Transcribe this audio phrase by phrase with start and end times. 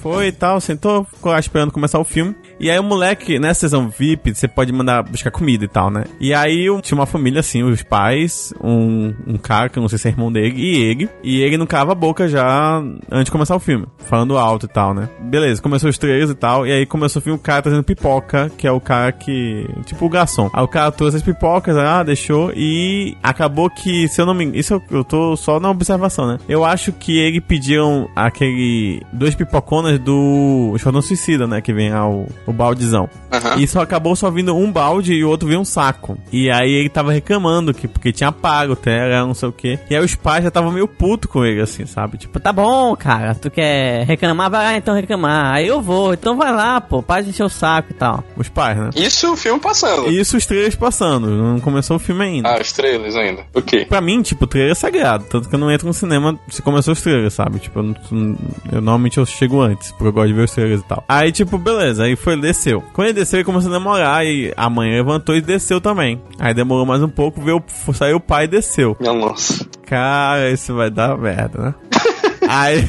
[0.00, 2.34] foi e tal, sentou, ficou lá esperando começar o filme.
[2.60, 6.04] E aí o moleque, nessa sessão VIP, você pode mandar buscar comida e tal, né?
[6.20, 9.98] E aí tinha uma família assim, os pais, um, um cara, que eu não sei
[9.98, 11.08] se é irmão dele, e ele.
[11.22, 14.68] E ele não cava a boca já antes de começar o filme, falando alto e
[14.68, 15.08] tal, né?
[15.20, 18.50] Beleza, começou os três e tal, e aí começou o filme o cara trazendo pipoca,
[18.56, 19.66] que é o cara que.
[19.84, 20.50] Tipo o garçom.
[20.52, 24.48] Aí o cara trouxe as pipocas, ah, deixou, e acabou que, se eu não me
[24.58, 26.38] isso eu, eu tô só na observação, né?
[26.48, 29.02] Eu acho que ele pediram aquele.
[29.12, 31.60] dois pipoconas do Esquadrão Suicida, né?
[31.60, 33.08] Que vem ao o baldezão.
[33.32, 33.56] Aham.
[33.58, 36.18] E só acabou só vindo um balde e o outro veio um saco.
[36.32, 39.78] E aí ele tava reclamando que porque tinha pago, era não sei o que.
[39.90, 42.16] E aí os pais já estavam meio puto com ele, assim, sabe?
[42.16, 44.50] Tipo, Tá bom, cara, tu quer reclamar?
[44.50, 45.52] Vai lá então reclamar.
[45.54, 48.24] Aí eu vou, então vai lá, pô, para de encher o saco e tal.
[48.36, 48.90] os pais, né?
[48.96, 50.08] Isso o filme passando.
[50.10, 52.48] Isso os trailers passando, não começou o filme ainda.
[52.48, 53.42] Ah, os trailers ainda.
[53.54, 53.84] Ok.
[53.84, 55.24] Pra mim, tipo, o trailer é sagrado.
[55.28, 57.58] Tanto que eu não entro no cinema se começou os trailers, sabe?
[57.58, 58.36] Tipo, eu, não-
[58.72, 61.04] eu normalmente eu chego antes, porque eu gosto de ver os trailers e tal.
[61.08, 62.82] Aí, tipo, beleza, aí foi, desceu.
[62.92, 66.20] Quando ele desceu, ele começou a demorar, e a mãe levantou e desceu também.
[66.38, 67.62] Aí demorou mais um pouco, veio,
[67.94, 68.96] saiu o pai e desceu.
[69.00, 69.66] Nossa.
[69.84, 71.74] Cara, isso vai dar merda, né?
[72.48, 72.84] aí,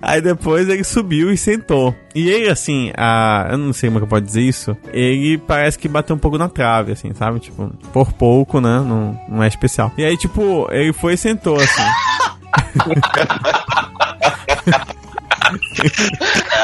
[0.00, 1.94] aí depois ele subiu e sentou.
[2.14, 4.76] E ele, assim, a, eu não sei como é que eu posso dizer isso.
[4.92, 7.40] Ele parece que bateu um pouco na trave, assim, sabe?
[7.40, 8.80] Tipo, por pouco, né?
[8.80, 9.92] Não, não é especial.
[9.96, 11.82] E aí, tipo, ele foi e sentou, assim.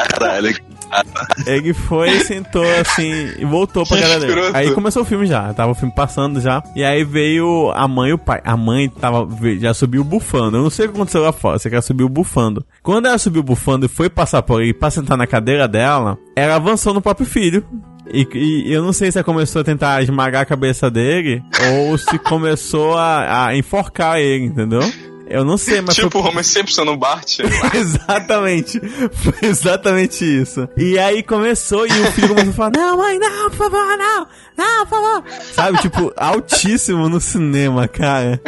[0.09, 0.55] Caralho.
[1.45, 4.51] Ele foi, sentou assim e voltou pra cara dele.
[4.53, 6.63] Aí começou o filme já, tava o filme passando já.
[6.75, 8.41] E aí veio a mãe e o pai.
[8.43, 9.27] A mãe tava,
[9.59, 10.57] já subiu bufando.
[10.57, 12.65] Eu não sei o que aconteceu lá fora, sei que ela subiu bufando.
[12.81, 16.55] Quando ela subiu bufando e foi passar por ele pra sentar na cadeira dela, ela
[16.55, 17.63] avançou no próprio filho.
[18.11, 21.43] E, e eu não sei se ela começou a tentar esmagar a cabeça dele
[21.87, 24.81] ou se começou a, a enforcar ele, entendeu?
[25.29, 27.37] Eu não sei, mas tipo o Homer Simpson no Bart.
[27.73, 28.79] exatamente.
[28.79, 30.67] Foi exatamente isso.
[30.75, 34.27] E aí começou e o filho começou a falar: Não, mãe, não, por favor, não,
[34.57, 35.23] não, por favor.
[35.53, 38.41] Sabe, tipo, altíssimo no cinema, cara.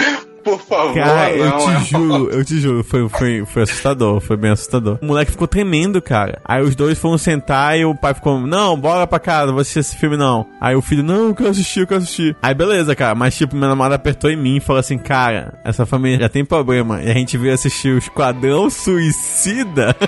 [0.43, 1.71] Por favor, Cara, eu não.
[1.71, 4.97] é te juro, eu te juro, foi, foi, foi assustador, foi bem assustador.
[5.01, 6.39] O moleque ficou tremendo, cara.
[6.43, 9.61] Aí os dois foram sentar e o pai ficou, não, bora pra casa, não vou
[9.61, 10.47] assistir esse filme não.
[10.59, 12.35] Aí o filho, não, eu quero assistir, eu quero assistir.
[12.41, 15.85] Aí beleza, cara, mas tipo, minha namorada apertou em mim e falou assim, cara, essa
[15.85, 17.01] família já tem problema.
[17.03, 19.95] E a gente veio assistir o Esquadrão Suicida.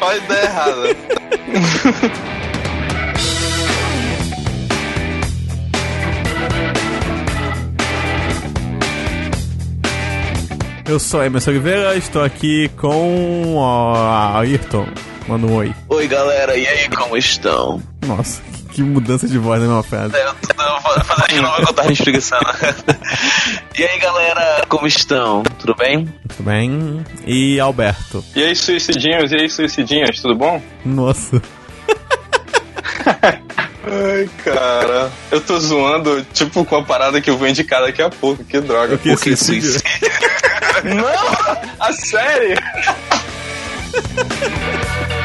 [0.00, 0.96] Olha a ideia errada.
[10.88, 14.86] Eu sou Emerson Oliveira, estou aqui com ó, a Ayrton.
[15.26, 15.74] Manda um oi.
[15.88, 17.82] Oi, galera, e aí, como estão?
[18.06, 20.14] Nossa, que mudança de voz na mesma frase.
[20.16, 22.44] Eu tô fazendo de novo que eu tava me espreguiçando.
[23.76, 25.42] E aí, galera, como estão?
[25.58, 26.06] Tudo bem?
[26.28, 27.04] Tudo bem?
[27.26, 28.24] E Alberto.
[28.36, 30.62] E aí, suicidinhos, e aí, suicidinhas, tudo bom?
[30.84, 31.42] Nossa.
[33.86, 35.10] Ai, cara.
[35.30, 38.42] Eu tô zoando, tipo, com a parada que eu vou indicar daqui a pouco.
[38.42, 38.96] Que droga.
[38.96, 39.70] O que Porque suicídio?
[39.70, 40.10] suicídio.
[40.96, 41.56] Não!
[41.78, 42.56] A série?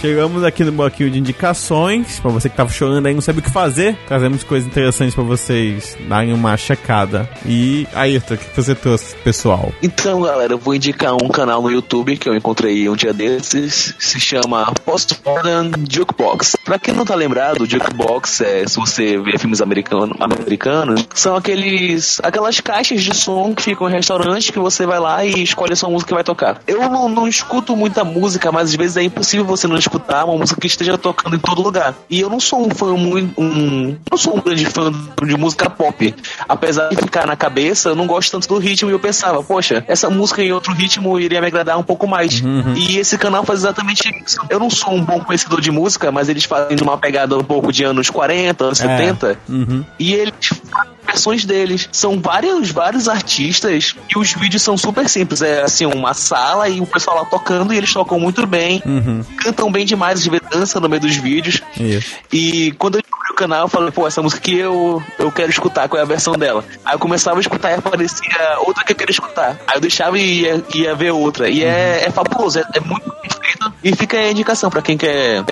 [0.00, 2.20] Chegamos aqui no bloquinho de indicações.
[2.20, 3.96] Pra você que tava chorando aí, não sabe o que fazer.
[4.06, 7.28] Trazemos coisas interessantes pra vocês darem uma checada.
[7.44, 9.72] E Ayrton, o que você trouxe, pessoal?
[9.82, 13.94] Então, galera, eu vou indicar um canal no YouTube que eu encontrei um dia desses.
[13.98, 16.56] Se chama Postmodern Jukebox.
[16.64, 22.20] Pra quem não tá lembrado, Jukebox é, se você vê filmes americano, americanos, são aqueles
[22.22, 25.76] aquelas caixas de som que ficam em restaurantes que você vai lá e escolhe a
[25.76, 26.60] sua música que vai tocar.
[26.66, 30.38] Eu não, não escuto muita música, mas às vezes é impossível você não escutar uma
[30.38, 31.94] música que esteja tocando em todo lugar.
[32.08, 33.40] E eu não sou um fã muito.
[33.40, 36.14] Um, não sou um grande fã de música pop.
[36.48, 39.84] Apesar de ficar na cabeça, eu não gosto tanto do ritmo e eu pensava, poxa,
[39.86, 42.42] essa música em outro ritmo iria me agradar um pouco mais.
[42.76, 44.38] E esse canal faz exatamente isso.
[44.48, 47.72] Eu não sou um bom conhecedor de música, mas eles fazem uma pegada um pouco
[47.72, 49.38] de anos 40, anos 70.
[49.48, 49.84] Uhum.
[49.98, 50.34] E eles
[50.70, 51.88] fazem versões deles.
[51.92, 55.40] São vários, vários artistas e os vídeos são super simples.
[55.40, 58.82] É assim, uma sala e o pessoal lá tocando e eles tocam muito bem.
[58.84, 59.24] Uhum.
[59.38, 61.62] Cantam bem demais, às vezes dança no meio dos vídeos.
[61.78, 62.16] Isso.
[62.32, 65.50] E quando eu descobri o canal, eu falei, pô, essa música aqui eu, eu quero
[65.50, 66.64] escutar, qual é a versão dela?
[66.84, 69.58] Aí eu começava a escutar e aparecia outra que eu queria escutar.
[69.66, 71.48] Aí eu deixava e ia, ia ver outra.
[71.48, 73.72] E é, é fabuloso, é, é muito bem feito.
[73.82, 75.44] E fica aí a indicação pra quem quer.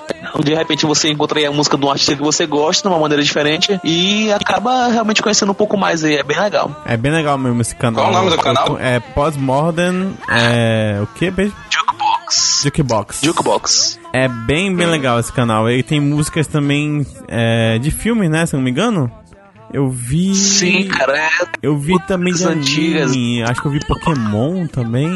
[0.43, 2.99] De repente você encontra aí a música de um artista que você gosta, de uma
[2.99, 6.15] maneira diferente, e acaba realmente conhecendo um pouco mais aí.
[6.15, 6.83] É bem legal.
[6.85, 8.03] É bem legal mesmo esse canal.
[8.03, 8.77] Qual o nome do canal?
[8.79, 10.13] É Postmodern.
[10.29, 10.99] É.
[11.01, 11.53] O que, beijo?
[12.25, 12.61] Jukebox.
[12.63, 13.21] Jukebox.
[13.23, 13.99] Jukebox.
[14.13, 15.69] É bem, bem legal esse canal.
[15.69, 18.45] Ele tem músicas também é, de filmes, né?
[18.45, 19.11] Se não me engano.
[19.73, 20.33] Eu vi.
[20.35, 21.29] Sim, cara, é
[21.61, 23.11] Eu vi também de antigas.
[23.11, 25.09] anime, acho que eu vi Pokémon também.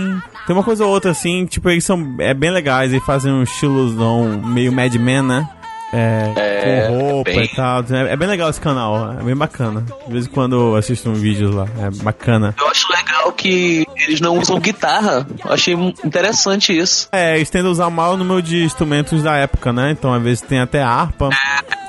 [0.45, 3.43] Tem uma coisa ou outra assim, tipo, eles são é bem legais, eles fazem um
[3.43, 5.49] estilozão meio Mad Men, né?
[5.91, 7.43] É, É, com roupa bem.
[7.45, 7.83] e tal.
[7.89, 9.83] É, é bem legal esse canal, é bem bacana.
[10.07, 12.53] De vez em quando eu assisto um vídeos lá, é bacana.
[12.59, 15.25] Eu acho legal que eles não usam guitarra.
[15.43, 17.07] Eu achei interessante isso.
[17.11, 19.91] É, eles tendem a usar o número de instrumentos da época, né?
[19.91, 21.29] Então, às vezes tem até harpa,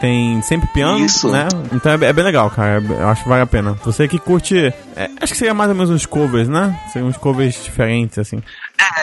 [0.01, 1.31] tem sempre piano, Isso.
[1.31, 1.47] né?
[1.73, 2.81] Então é, é bem legal, cara.
[2.83, 3.73] É- eu acho que vale a pena.
[3.85, 4.73] Você que curte.
[4.97, 6.75] é, acho que seria mais ou menos uns covers, né?
[6.93, 8.43] Seriam uns covers diferentes, assim.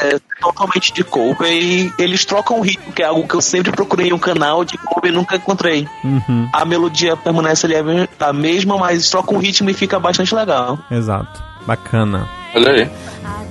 [0.01, 3.71] É totalmente de cover e eles trocam o ritmo, que é algo que eu sempre
[3.71, 5.88] procurei em um canal de cover e nunca encontrei.
[6.03, 7.75] Uhum, A melodia permanece ali
[8.19, 10.77] a mesma, mas troca o ritmo e fica bastante legal.
[10.91, 11.44] exato.
[11.65, 12.27] Bacana.
[12.56, 12.81] Olha aí.
[12.83, 12.89] I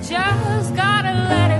[0.01, 1.56] just gotta let it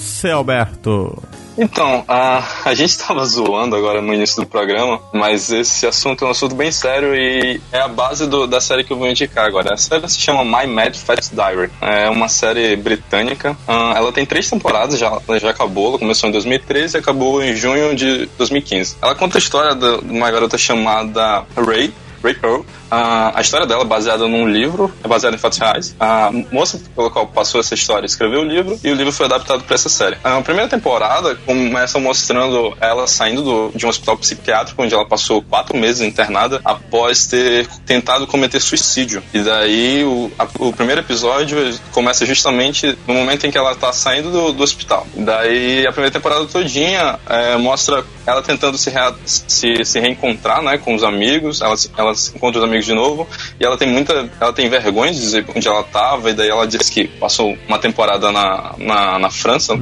[0.00, 1.16] você, Alberto?
[1.60, 6.28] Então, a, a gente estava zoando agora no início do programa, mas esse assunto é
[6.28, 9.44] um assunto bem sério e é a base do- da série que eu vou indicar
[9.44, 9.74] agora.
[9.74, 11.70] A série se chama My Mad Fat Diary.
[11.80, 13.56] É uma série britânica.
[13.66, 15.88] Ah, ela tem três temporadas, já, já acabou.
[15.88, 18.96] Ela começou em 2013 e acabou em junho de 2015.
[19.02, 21.92] Ela conta a história de uma garota chamada Ray.
[22.22, 22.62] Ray Pearl.
[22.90, 25.94] Ah, a história dela é baseada num livro, é baseada em fatos reais.
[26.00, 29.62] A moça pelo qual passou essa história escreveu o livro e o livro foi adaptado
[29.64, 30.16] para essa série.
[30.24, 35.42] A primeira temporada começa mostrando ela saindo do- de um hospital psiquiátrico onde ela passou
[35.42, 39.22] quatro meses internada após ter tentado cometer suicídio.
[39.34, 41.58] E daí o, a- o primeiro episódio
[41.92, 45.06] começa justamente no momento em que ela tá saindo do, do hospital.
[45.14, 50.78] Daí a primeira temporada todinha é, mostra ela tentando se, rea- se, se reencontrar né,
[50.78, 53.26] com os amigos, ela, ela encontra os amigos de novo
[53.58, 54.28] e ela tem muita.
[54.40, 57.78] Ela tem vergonha de dizer onde ela tava, e daí ela diz que passou uma
[57.78, 59.74] temporada na, na, na França.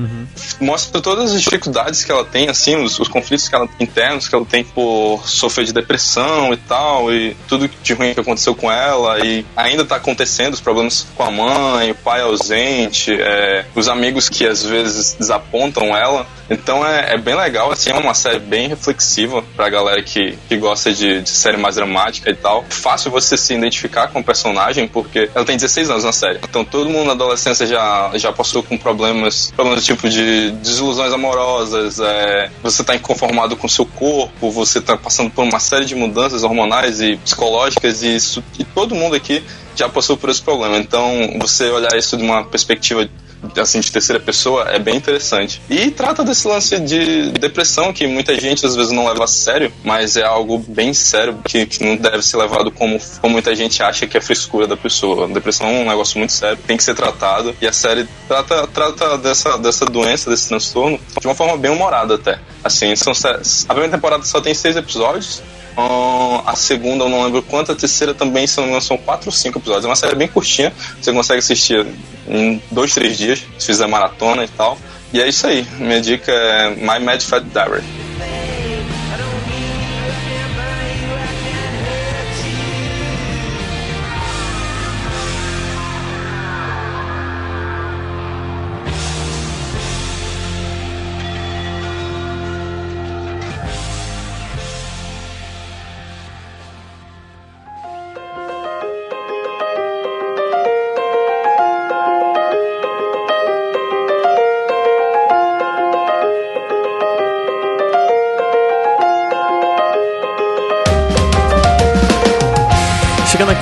[0.60, 4.34] Mostra todas as dificuldades que ela tem, assim, os, os conflitos que ela, internos que
[4.34, 8.70] ela tem por sofrer de depressão e tal, e tudo de ruim que aconteceu com
[8.70, 13.88] ela, e ainda tá acontecendo os problemas com a mãe, o pai ausente, é, os
[13.88, 16.26] amigos que às vezes desapontam ela.
[16.48, 20.56] Então é, é bem legal, assim, é uma série bem reflexiva pra galera que, que
[20.56, 22.64] gosta de, de série mais dramática e tal.
[22.86, 26.38] Fácil você se identificar com o personagem, porque ela tem 16 anos na série.
[26.48, 31.98] Então todo mundo na adolescência já, já passou com problemas, problemas tipo de desilusões amorosas,
[31.98, 35.96] é, você tá inconformado com o seu corpo, você tá passando por uma série de
[35.96, 39.42] mudanças hormonais e psicológicas e, isso, e todo mundo aqui
[39.74, 40.78] já passou por esse problema.
[40.78, 43.08] Então você olhar isso de uma perspectiva
[43.56, 45.60] assim de terceira pessoa é bem interessante.
[45.68, 49.72] E trata desse lance de depressão que muita gente às vezes não leva a sério,
[49.84, 53.82] mas é algo bem sério que, que não deve ser levado como, como muita gente
[53.82, 55.28] acha que é frescura da pessoa.
[55.28, 59.18] Depressão é um negócio muito sério, tem que ser tratado e a série trata, trata
[59.18, 62.38] dessa, dessa doença, desse transtorno de uma forma bem humorada até.
[62.62, 63.12] Assim, são
[63.68, 65.42] a primeira temporada só tem seis episódios.
[65.76, 69.28] Ahn, a segunda eu não lembro quanto, a terceira também, se não me são quatro
[69.28, 69.84] ou cinco episódios.
[69.84, 71.86] É uma série bem curtinha, você consegue assistir
[72.28, 74.78] em dois, três dias, se fizer maratona e tal.
[75.12, 77.84] E é isso aí, minha dica é My Mad Fat Diary.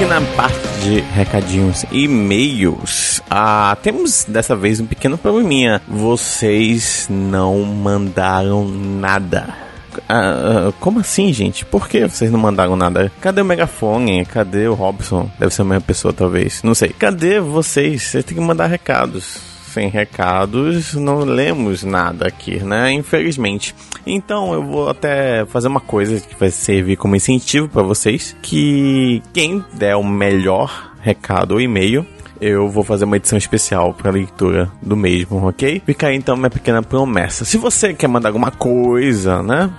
[0.04, 5.80] Aqui na parte de recadinhos e e-mails, ah, temos dessa vez um pequeno probleminha.
[5.88, 9.54] Vocês não mandaram nada.
[10.08, 11.64] Ah, ah, como assim, gente?
[11.64, 13.10] Por que vocês não mandaram nada?
[13.20, 14.24] Cadê o megafone?
[14.26, 15.30] Cadê o Robson?
[15.38, 16.62] Deve ser a mesma pessoa, talvez.
[16.62, 16.90] Não sei.
[16.90, 18.02] Cadê vocês?
[18.02, 22.92] Vocês têm que mandar recados sem recados, não lemos nada aqui, né?
[22.92, 23.74] Infelizmente.
[24.06, 29.20] Então eu vou até fazer uma coisa que vai servir como incentivo para vocês, que
[29.32, 32.06] quem der o melhor recado ou e-mail
[32.40, 35.80] eu vou fazer uma edição especial para leitura do mesmo, ok?
[35.86, 37.44] Fica aí então minha pequena promessa.
[37.44, 39.70] Se você quer mandar alguma coisa, né?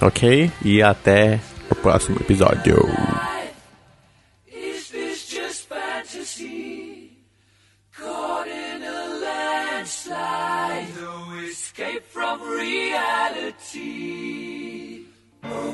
[0.00, 0.50] ok?
[0.64, 2.76] E até o próximo episódio.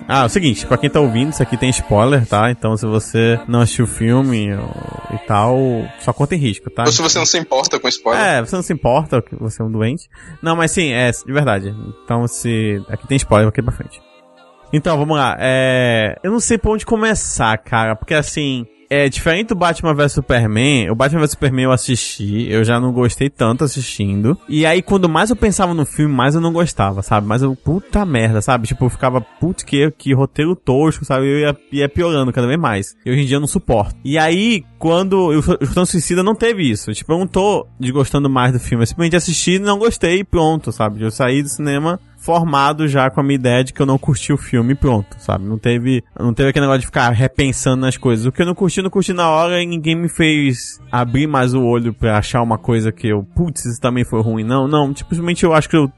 [0.08, 2.50] Ah, é o seguinte, pra quem tá ouvindo, isso aqui tem spoiler, tá?
[2.50, 5.58] Então se você não assistiu o filme ou- e tal,
[6.00, 6.84] só conta em risco, tá?
[6.84, 8.22] Ou se você não se importa com spoiler.
[8.22, 10.08] É, você não se importa você é um doente.
[10.42, 11.74] Não, mas sim, é de verdade.
[12.04, 12.82] Então se.
[12.88, 14.00] Aqui tem spoiler aqui pra frente.
[14.72, 15.36] Então, vamos lá.
[15.40, 16.16] É.
[16.22, 17.96] Eu não sei por onde começar, cara.
[17.96, 18.66] Porque assim.
[18.90, 20.90] É diferente do Batman vs Superman.
[20.90, 22.48] O Batman vs Superman eu assisti.
[22.48, 24.38] Eu já não gostei tanto assistindo.
[24.48, 27.26] E aí, quando mais eu pensava no filme, mais eu não gostava, sabe?
[27.26, 28.66] Mas eu, puta merda, sabe?
[28.66, 31.26] Tipo, eu ficava, putz, que, que roteiro tosco, sabe?
[31.26, 32.96] Eu ia, ia piorando cada vez mais.
[33.04, 33.94] E hoje em dia eu não suporto.
[34.04, 36.92] E aí, quando o Esquadrão Suicida não teve isso.
[36.92, 38.82] Tipo, eu não tô desgostando mais do filme.
[38.82, 41.02] Eu simplesmente assisti e não gostei e pronto, sabe?
[41.02, 44.34] Eu saí do cinema formado já com a minha ideia de que eu não curti
[44.34, 45.46] o filme e pronto, sabe?
[45.46, 48.26] Não teve, não teve aquele negócio de ficar repensando nas coisas.
[48.26, 51.26] O que eu não curti, eu não curti na hora e ninguém me fez abrir
[51.26, 54.44] mais o olho pra achar uma coisa que eu, putz, isso também foi ruim.
[54.44, 55.90] Não, não, simplesmente eu acho que eu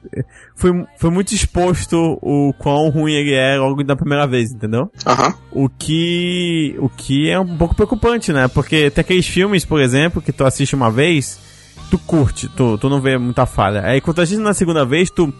[0.55, 4.89] foi, foi muito exposto o quão ruim ele é logo da primeira vez, entendeu?
[5.05, 5.35] Aham.
[5.51, 6.77] O que.
[6.79, 8.47] O que é um pouco preocupante, né?
[8.47, 11.41] Porque tem aqueles filmes, por exemplo, que tu assiste uma vez,
[11.91, 13.85] tu curte, tu, tu não vê muita falha.
[13.85, 15.35] Aí quando tu assiste na segunda vez, tu.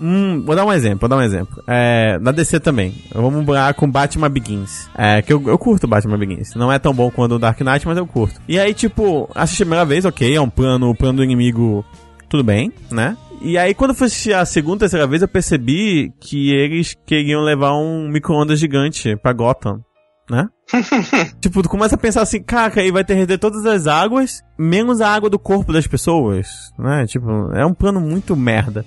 [0.00, 1.62] Hum, vou dar um exemplo, vou dar um exemplo.
[1.66, 2.94] É, na DC também.
[3.12, 4.88] Vamos brincar com Batman Begins.
[4.96, 6.54] É, que eu, eu curto Batman Begins.
[6.54, 8.40] Não é tão bom quanto o Dark Knight, mas eu curto.
[8.48, 11.84] E aí, tipo, assisti a primeira vez, ok, é um plano, o plano do inimigo,
[12.28, 13.16] tudo bem, né?
[13.40, 18.08] E aí, quando assistir a segunda, terceira vez, eu percebi que eles queriam levar um
[18.08, 19.80] micro-ondas gigante pra Gotham,
[20.28, 20.48] né?
[21.40, 24.42] tipo, tu começa a pensar assim, cara, aí vai ter que render todas as águas,
[24.58, 27.06] menos a água do corpo das pessoas, né?
[27.06, 28.84] Tipo, é um plano muito merda.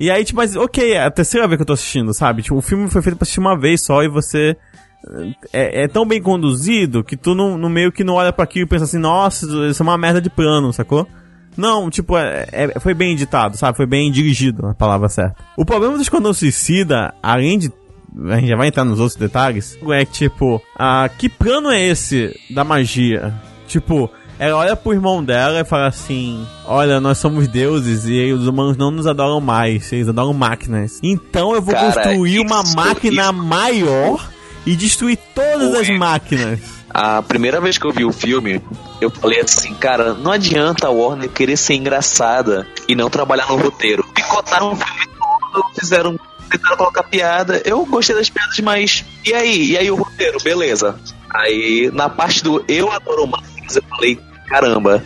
[0.00, 2.42] E aí, tipo, mas ok, é a terceira vez que eu tô assistindo, sabe?
[2.42, 4.56] Tipo, o filme foi feito pra assistir uma vez só e você.
[5.52, 8.64] É, é tão bem conduzido que tu não, no meio que não olha pra aquilo
[8.64, 11.06] e pensa assim, nossa, isso é uma merda de plano, sacou?
[11.56, 13.76] Não, tipo, é, é- foi bem editado, sabe?
[13.76, 15.36] Foi bem dirigido, a palavra certa.
[15.56, 17.70] O problema do Esquadrão Suicida, além de.
[18.30, 19.78] A gente já vai entrar nos outros detalhes.
[19.90, 23.34] É que, tipo, ah, que plano é esse da magia?
[23.66, 28.48] Tipo, ela olha pro irmão dela e fala assim: Olha, nós somos deuses e os
[28.48, 30.98] humanos não nos adoram mais, eles adoram máquinas.
[31.02, 34.26] Então eu vou Cara, construir uma máquina maior
[34.64, 35.98] e destruir todas as Ué.
[35.98, 36.58] máquinas.
[36.88, 38.60] A primeira vez que eu vi o filme,
[39.00, 43.58] eu falei assim, cara, não adianta a Warner querer ser engraçada e não trabalhar no
[43.58, 44.02] roteiro.
[44.12, 45.06] Picotaram o filme
[45.52, 46.18] todo, fizeram,
[46.50, 47.62] tentaram colocar piada.
[47.64, 49.70] Eu gostei das piadas, mas e aí?
[49.72, 50.38] E aí o roteiro?
[50.42, 50.98] Beleza.
[51.32, 54.18] Aí na parte do eu adoro máquinas, eu falei,
[54.50, 55.04] caramba,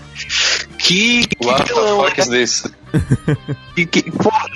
[0.78, 2.64] Que, que What the vilão, fuck is?
[3.74, 4.48] Que, que, porra.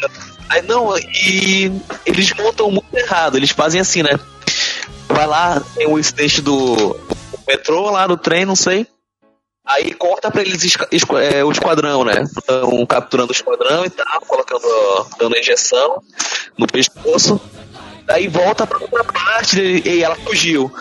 [0.49, 1.71] Aí não, e
[2.07, 3.37] eles montam muito errado.
[3.37, 4.19] Eles fazem assim, né?
[5.09, 6.99] Vai lá, tem o incidente do
[7.47, 8.87] metrô lá, do trem, não sei.
[9.67, 10.77] Aí corta pra eles
[11.31, 12.23] é, o esquadrão, né?
[12.23, 14.67] Estão capturando o esquadrão e tal, colocando,
[15.19, 16.03] dando a injeção
[16.57, 17.39] no pescoço.
[18.09, 20.73] Aí volta pra outra parte e e ela fugiu.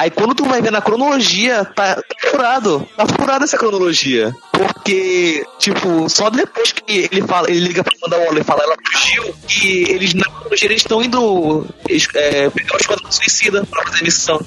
[0.00, 2.88] Aí quando tu vai ver na cronologia, tá, tá furado.
[2.96, 4.34] Tá furada essa cronologia.
[4.50, 8.62] Porque, tipo, só depois que ele fala, ele liga pra mandar o Waller e fala,
[8.62, 11.66] ela fugiu, e eles na cronologia eles estão indo
[12.14, 14.40] é, pegar o esquadrão suicida pra fazer missão.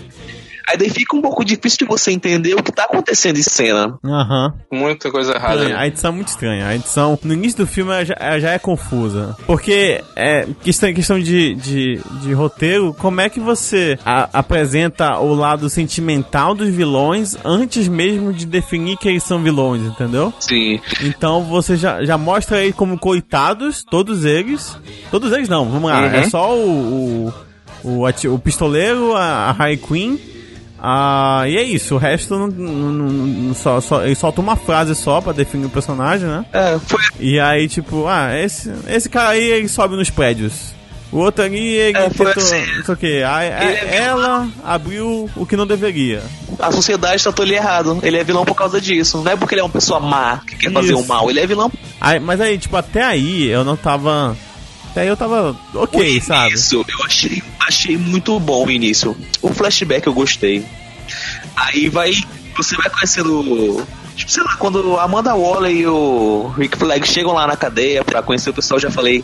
[0.67, 3.97] Aí daí fica um pouco difícil de você entender o que tá acontecendo em cena.
[4.03, 4.53] Aham.
[4.71, 5.55] Muita coisa errada.
[5.55, 6.67] Estranha, A edição é muito estranha.
[6.67, 9.35] A edição, no início do filme, ela já, ela já é confusa.
[9.45, 15.33] Porque, é, questão, questão de, de, de roteiro, como é que você a- apresenta o
[15.33, 20.33] lado sentimental dos vilões antes mesmo de definir que eles são vilões, entendeu?
[20.39, 20.79] Sim.
[21.01, 24.77] Então você já, já mostra eles como coitados, todos eles.
[25.11, 25.99] Todos eles não, vamos lá.
[26.01, 26.05] Uhum.
[26.05, 27.33] É só o,
[27.83, 30.19] o, o, o pistoleiro, a, a High Queen.
[30.85, 34.93] Ah, e é isso, o resto não, não- não- só, só, ele solta uma frase
[34.93, 36.45] só pra definir o personagem, né?
[36.51, 40.73] É, foi E aí, tipo, ah, esse, esse cara aí ele sobe nos prédios.
[41.09, 42.65] O outro ali, ele É, tentou, assim.
[42.75, 43.23] não sei o que.
[43.23, 46.21] Aí, Ele é ela abriu o que não deveria.
[46.59, 47.99] a sociedade tratou ele errado.
[48.03, 49.19] Ele é vilão por causa disso.
[49.23, 51.01] Não é porque ele é uma pessoa má que quer fazer Isso.
[51.03, 51.29] o mal.
[51.29, 51.71] Ele é vilão
[52.01, 54.35] Aí, mas aí, tipo, até aí eu não tava.
[54.93, 56.51] Até aí eu tava ok, o sabe?
[56.51, 59.17] início, eu achei, achei muito bom o início.
[59.41, 60.63] O flashback eu gostei.
[61.55, 62.13] Aí vai.
[62.55, 63.83] Você vai conhecendo.
[64.15, 68.03] Tipo, sei lá, quando a Amanda Waller e o Rick Flag chegam lá na cadeia
[68.03, 69.23] pra conhecer o pessoal, eu já falei.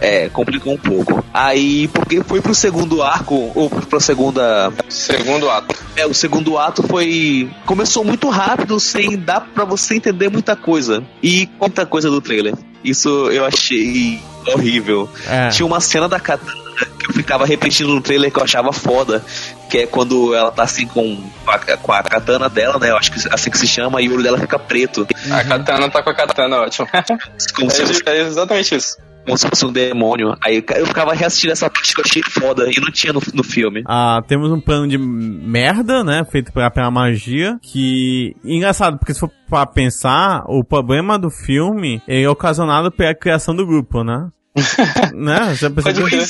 [0.00, 1.22] É, complicou um pouco.
[1.32, 4.72] Aí, porque foi pro segundo arco, ou pra segunda.
[4.88, 5.74] Segundo ato.
[5.94, 7.50] É, o segundo ato foi.
[7.66, 11.02] Começou muito rápido, sem dar pra você entender muita coisa.
[11.22, 12.54] E muita coisa do trailer.
[12.82, 15.08] Isso eu achei horrível.
[15.28, 15.48] É.
[15.48, 16.60] Tinha uma cena da katana
[16.98, 19.24] que eu ficava repetindo no trailer que eu achava foda.
[19.70, 22.90] Que é quando ela tá assim com a, com a katana dela, né?
[22.90, 25.06] Eu acho que assim que se chama, e o olho dela fica preto.
[25.30, 26.88] A katana tá com a katana, ótimo.
[27.54, 28.96] Como se, fosse, é, é exatamente isso.
[29.24, 30.36] como se fosse um demônio.
[30.44, 33.44] Aí eu ficava reassistindo essa parte que eu achei foda e não tinha no, no
[33.44, 33.82] filme.
[33.86, 36.24] Ah, temos um plano de merda, né?
[36.24, 37.56] Feito pela, pela magia.
[37.62, 38.34] Que.
[38.44, 43.66] Engraçado, porque se for pra pensar, o problema do filme é ocasionado pela criação do
[43.66, 44.28] grupo, né?
[45.14, 45.54] né?
[45.54, 46.06] Já percebeu?
[46.06, 46.26] Crer.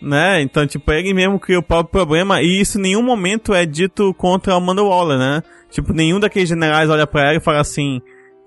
[0.00, 0.42] né?
[0.42, 4.12] Então, tipo, ele mesmo criou o próprio problema e isso em nenhum momento é dito
[4.14, 5.42] contra a Amanda Waller, né?
[5.70, 8.00] Tipo, nenhum daqueles generais olha pra ela e fala assim,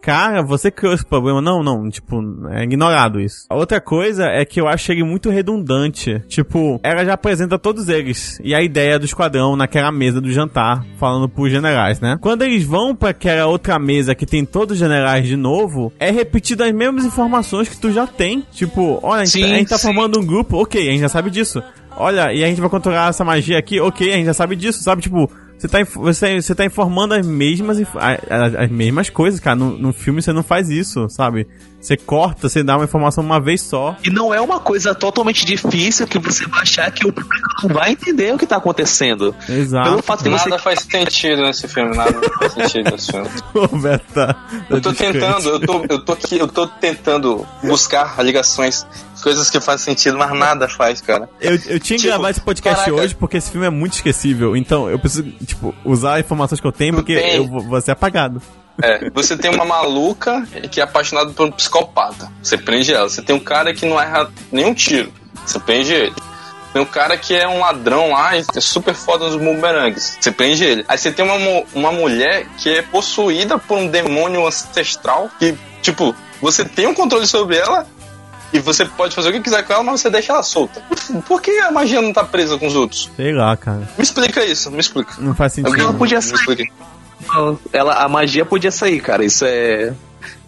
[0.05, 1.41] cara, você criou esse problema.
[1.41, 3.47] Não, não, tipo, é ignorado isso.
[3.49, 6.21] A outra coisa é que eu acho ele muito redundante.
[6.27, 10.85] Tipo, ela já apresenta todos eles e a ideia do esquadrão naquela mesa do jantar,
[10.99, 12.19] falando pros generais, né?
[12.21, 16.11] Quando eles vão pra aquela outra mesa que tem todos os generais de novo, é
[16.11, 18.45] repetido as mesmas informações que tu já tem.
[18.51, 19.87] Tipo, olha, a gente, Sim, a gente tá sim.
[19.87, 21.63] formando um grupo, ok, a gente já sabe disso.
[21.97, 24.83] Olha, e a gente vai controlar essa magia aqui, ok, a gente já sabe disso,
[24.83, 25.01] sabe?
[25.01, 29.39] Tipo, você tá, você, você tá informando as mesmas, inf- a- a- as mesmas coisas,
[29.39, 29.55] cara.
[29.55, 31.47] No, no filme você não faz isso, sabe?
[31.79, 33.95] Você corta, você dá uma informação uma vez só.
[34.03, 37.75] E não é uma coisa totalmente difícil que você vai achar que o público não
[37.75, 39.35] vai entender o que tá acontecendo.
[39.47, 39.89] Exato.
[39.91, 40.49] Pelo fato de você.
[40.49, 43.29] Nada faz sentido nesse filme, nada faz sentido nesse filme.
[44.13, 44.35] Tá-
[44.69, 45.19] Eu tô tá descrente.
[45.19, 48.85] tentando, eu tô, eu tô aqui, eu tô tentando buscar ligações,
[49.25, 51.27] coisas que fazem sentido, mas nada faz, cara.
[51.41, 53.01] Eu, eu tinha que Tipo, gravar esse podcast caraca.
[53.03, 54.55] hoje porque esse filme é muito esquecível.
[54.55, 57.37] Então eu preciso, tipo, usar as informações que eu tenho porque tem.
[57.37, 58.39] eu vou, vou ser apagado.
[58.83, 62.31] É, você tem uma maluca que é apaixonada por um psicopata.
[62.43, 63.09] Você prende ela.
[63.09, 65.11] Você tem um cara que não erra nenhum tiro.
[65.43, 66.13] Você prende ele.
[66.71, 70.17] Tem um cara que é um ladrão lá e é super foda nos bumerangues.
[70.19, 70.85] Você prende ele.
[70.87, 76.13] Aí você tem uma, uma mulher que é possuída por um demônio ancestral que, tipo,
[76.41, 77.87] você tem um controle sobre ela
[78.55, 80.81] e você pode fazer o que quiser com ela, mas você deixa ela solta.
[81.27, 83.09] Por que a magia não tá presa com os outros?
[83.15, 83.87] Sei lá, cara.
[83.97, 85.13] Me explica isso, me explica.
[85.19, 85.69] Não faz sentido.
[85.69, 85.99] Porque ela não.
[85.99, 86.35] podia Me sair.
[86.39, 86.73] explica.
[87.73, 89.23] Ela, a magia podia sair, cara.
[89.25, 89.93] Isso é.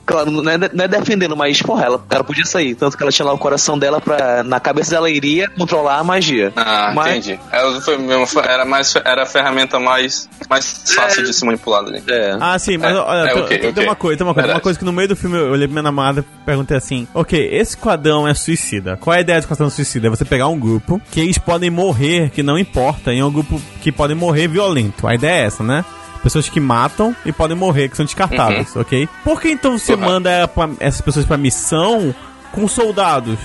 [0.07, 2.73] Claro, não é, não é defendendo, mas, porra, ela, ela podia sair.
[2.75, 4.41] Tanto que ela tinha lá o coração dela pra.
[4.41, 6.53] Na cabeça dela iria controlar a magia.
[6.55, 7.39] Ah, Mas- entendi.
[7.51, 11.89] Ela foi mesmo- foi- era, mais, era a ferramenta mais, mais fácil de ser manipulada
[11.89, 12.01] ali.
[12.07, 12.37] É.
[12.39, 14.59] Ah, sim, mas É, olha, é, tem- ok, tem uma coisa, tem uma coisa, uma
[14.61, 17.49] coisa que no meio do filme eu olhei pra minha namorada e perguntei assim: Ok,
[17.51, 18.95] esse quadrão é suicida.
[18.95, 20.07] Qual é a ideia do quadrão suicida?
[20.07, 23.31] É você pegar um grupo que eles podem morrer, que não importa, e é um
[23.31, 25.05] grupo que podem morrer violento.
[25.05, 25.83] A ideia é essa, né?
[26.23, 29.07] Pessoas que matam e podem morrer, que são descartáveis, ok?
[29.23, 30.11] Por que então você Correto.
[30.11, 32.13] manda pra- essas pessoas pra missão
[32.51, 33.37] com soldados?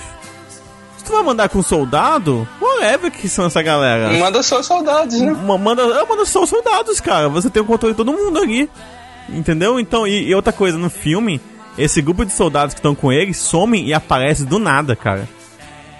[0.97, 4.11] Se tu vai mandar com soldado, whatever que são essa galera.
[4.17, 5.31] Manda só os soldados, né?
[5.31, 7.29] Ma- Manda, manda só os soldados, cara.
[7.29, 8.69] Você tem o controle de todo mundo ali.
[9.29, 9.79] Entendeu?
[9.79, 11.39] Então, e, e outra coisa, no filme,
[11.77, 15.27] esse grupo de soldados que estão com ele somem e aparecem do nada, cara.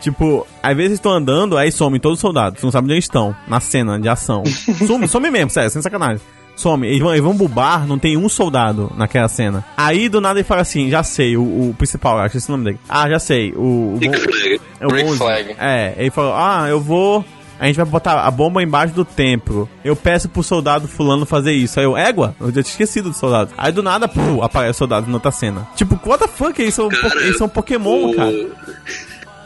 [0.01, 2.59] Tipo, às vezes estão andando, aí somem todos os soldados.
[2.59, 4.43] Você não sabe onde eles estão, na cena de ação.
[4.86, 6.21] Some, some mesmo, sério, sem sacanagem.
[6.55, 6.87] Some.
[6.87, 9.65] Eles vão, eles vão pro bar, não tem um soldado naquela cena.
[9.75, 12.53] Aí, do nada, ele fala assim, já sei, o, o principal, acho que esse é
[12.53, 12.79] o nome dele.
[12.87, 13.95] Ah, já sei, o...
[13.95, 14.61] o Rick Flag.
[14.79, 15.17] é o Rick.
[15.17, 15.55] Flag.
[15.59, 17.25] É, ele falou, ah, eu vou...
[17.59, 19.69] A gente vai botar a bomba embaixo do templo.
[19.85, 21.79] Eu peço pro soldado fulano fazer isso.
[21.79, 23.51] Aí eu, égua, eu já tinha esquecido do soldado.
[23.57, 25.65] Aí do nada, pô, aparece o soldado na outra cena.
[25.73, 26.61] Tipo, what the fuck?
[26.61, 28.33] Eles são, po- Cara, eles são Pokémon, o- cara.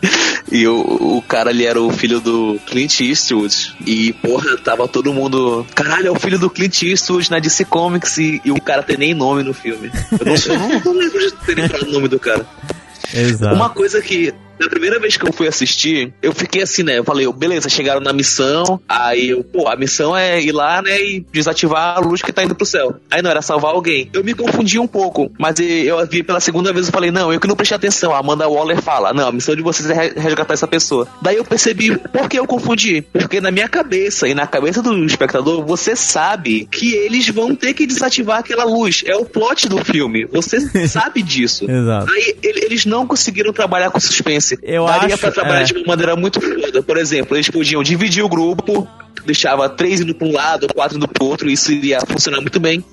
[0.49, 3.75] E o, o cara ali era o filho do Clint Eastwood.
[3.85, 5.65] E, porra, tava todo mundo.
[5.75, 8.17] Caralho, é o filho do Clint Eastwood na DC Comics.
[8.17, 9.91] E, e o cara tem nem nome no filme.
[10.17, 12.45] Eu não, sei, eu não, lembro de terem falado o nome do cara.
[13.13, 13.55] Exato.
[13.55, 16.97] Uma coisa que, na primeira vez que eu fui assistir, eu fiquei assim, né?
[16.99, 20.81] Eu falei, eu, beleza, chegaram na missão, aí eu, pô, a missão é ir lá,
[20.81, 22.95] né, e desativar a luz que tá indo pro céu.
[23.11, 24.09] Aí não, era salvar alguém.
[24.13, 27.39] Eu me confundi um pouco, mas eu vi pela segunda vez e falei, não, eu
[27.39, 28.13] que não prestei atenção.
[28.13, 31.07] A Amanda Waller fala, não, a missão de vocês é re- resgatar essa pessoa.
[31.21, 33.01] Daí eu percebi por que eu confundi.
[33.13, 37.73] Porque na minha cabeça e na cabeça do espectador, você sabe que eles vão ter
[37.73, 39.03] que desativar aquela luz.
[39.05, 40.25] É o plot do filme.
[40.25, 41.69] Você sabe disso.
[41.69, 42.11] Exato.
[42.11, 44.46] Aí ele- eles não conseguiram trabalhar com suspense.
[44.61, 45.63] Eu Daria acho, pra trabalhar é.
[45.63, 46.83] de uma maneira muito foda.
[46.83, 48.87] Por exemplo, eles podiam dividir o grupo,
[49.25, 52.83] deixava três indo pra um lado, quatro indo pro outro, isso iria funcionar muito bem.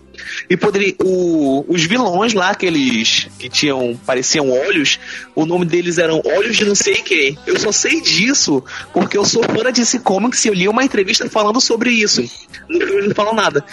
[0.49, 0.95] E poderia.
[1.03, 3.99] O, os vilões lá, aqueles que tinham.
[4.07, 4.99] pareciam olhos,
[5.35, 7.37] o nome deles eram Olhos de não sei quem.
[7.47, 8.63] Eu só sei disso
[8.93, 12.23] porque eu sou fã da DC Comics e eu li uma entrevista falando sobre isso.
[12.69, 13.65] No filme eles não falam nada.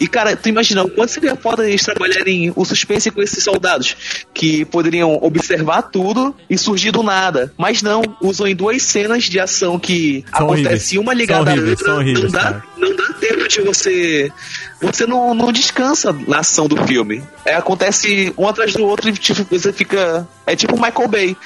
[0.00, 3.94] E cara, tu imagina, o quanto seria foda eles trabalharem o suspense com esses soldados
[4.32, 7.52] que poderiam observar tudo e surgir do nada.
[7.58, 10.66] Mas não, usam em duas cenas de ação que São horríveis.
[10.66, 11.94] acontece uma ligada à horríveis, outra.
[11.96, 14.32] horríveis, não, dá, não dá tempo de você.
[14.80, 17.22] Você não, não descansa na ação do filme.
[17.44, 20.26] É, acontece um atrás do outro e tipo, você fica.
[20.46, 21.36] É tipo o Michael Bay.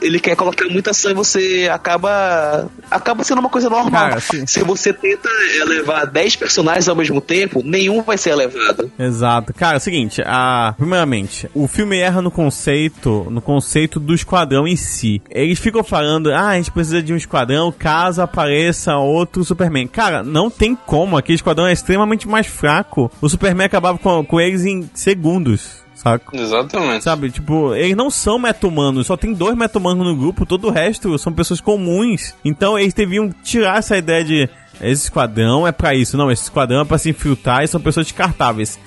[0.00, 2.70] Ele quer colocar muita ação e você acaba.
[2.90, 4.10] Acaba sendo uma coisa normal.
[4.10, 4.20] Cara.
[4.20, 5.28] Se você tenta
[5.60, 8.90] elevar 10 personagens ao mesmo tempo, nenhum vai ser elevado.
[8.98, 9.52] Exato.
[9.52, 10.74] Cara, é o seguinte, a...
[10.76, 15.20] primeiramente, o filme erra no conceito, no conceito do esquadrão em si.
[15.30, 19.86] Eles ficam falando, ah, a gente precisa de um esquadrão caso apareça outro Superman.
[19.86, 23.10] Cara, não tem como, aquele esquadrão é extremamente mais fraco.
[23.20, 25.80] O Superman acabava com, com eles em segundos.
[25.94, 26.34] Saco?
[26.34, 27.04] Exatamente.
[27.04, 31.18] Sabe, tipo, eles não são meta-humanos, só tem dois meta-humanos no grupo, todo o resto
[31.18, 32.34] são pessoas comuns.
[32.42, 34.48] Então eles deviam tirar essa ideia de
[34.80, 36.16] esse esquadrão é pra isso.
[36.16, 38.78] Não, esse esquadrão é pra se infiltrar e são pessoas descartáveis.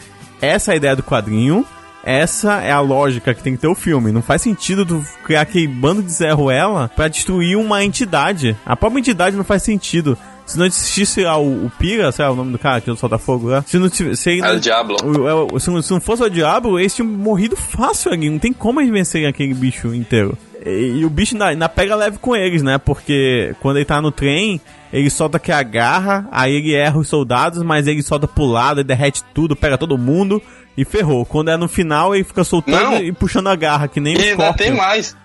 [0.42, 1.64] Essa é a ideia do quadrinho,
[2.04, 4.12] essa é a lógica que tem que ter o filme.
[4.12, 8.58] Não faz sentido tu criar aquele bando de Zé Ruela pra destruir uma entidade.
[8.66, 10.18] A própria entidade não faz sentido.
[10.46, 13.18] Se não existisse lá o, o Pira, sei lá o nome do cara que solta
[13.18, 13.64] fogo lá.
[13.66, 14.22] Se não tivesse.
[14.24, 14.98] Se ele É não- o Diablo.
[15.04, 18.30] o- o- se, não, se não fosse o diabo, eles tinham morrido fácil ali.
[18.30, 20.38] Não tem como eles vencerem aquele bicho inteiro.
[20.66, 22.78] E, e o bicho ainda, ainda pega leve com eles, né?
[22.78, 24.60] Porque quando ele tá no trem,
[24.92, 28.88] ele solta que agarra, aí ele erra os soldados, mas ele solta pro lado, ele
[28.88, 30.42] derrete tudo, pega todo mundo
[30.78, 31.26] e ferrou.
[31.26, 32.98] Quando é no final, ele fica soltando Não.
[32.98, 35.16] e puxando a garra, que nem E ainda tem mais.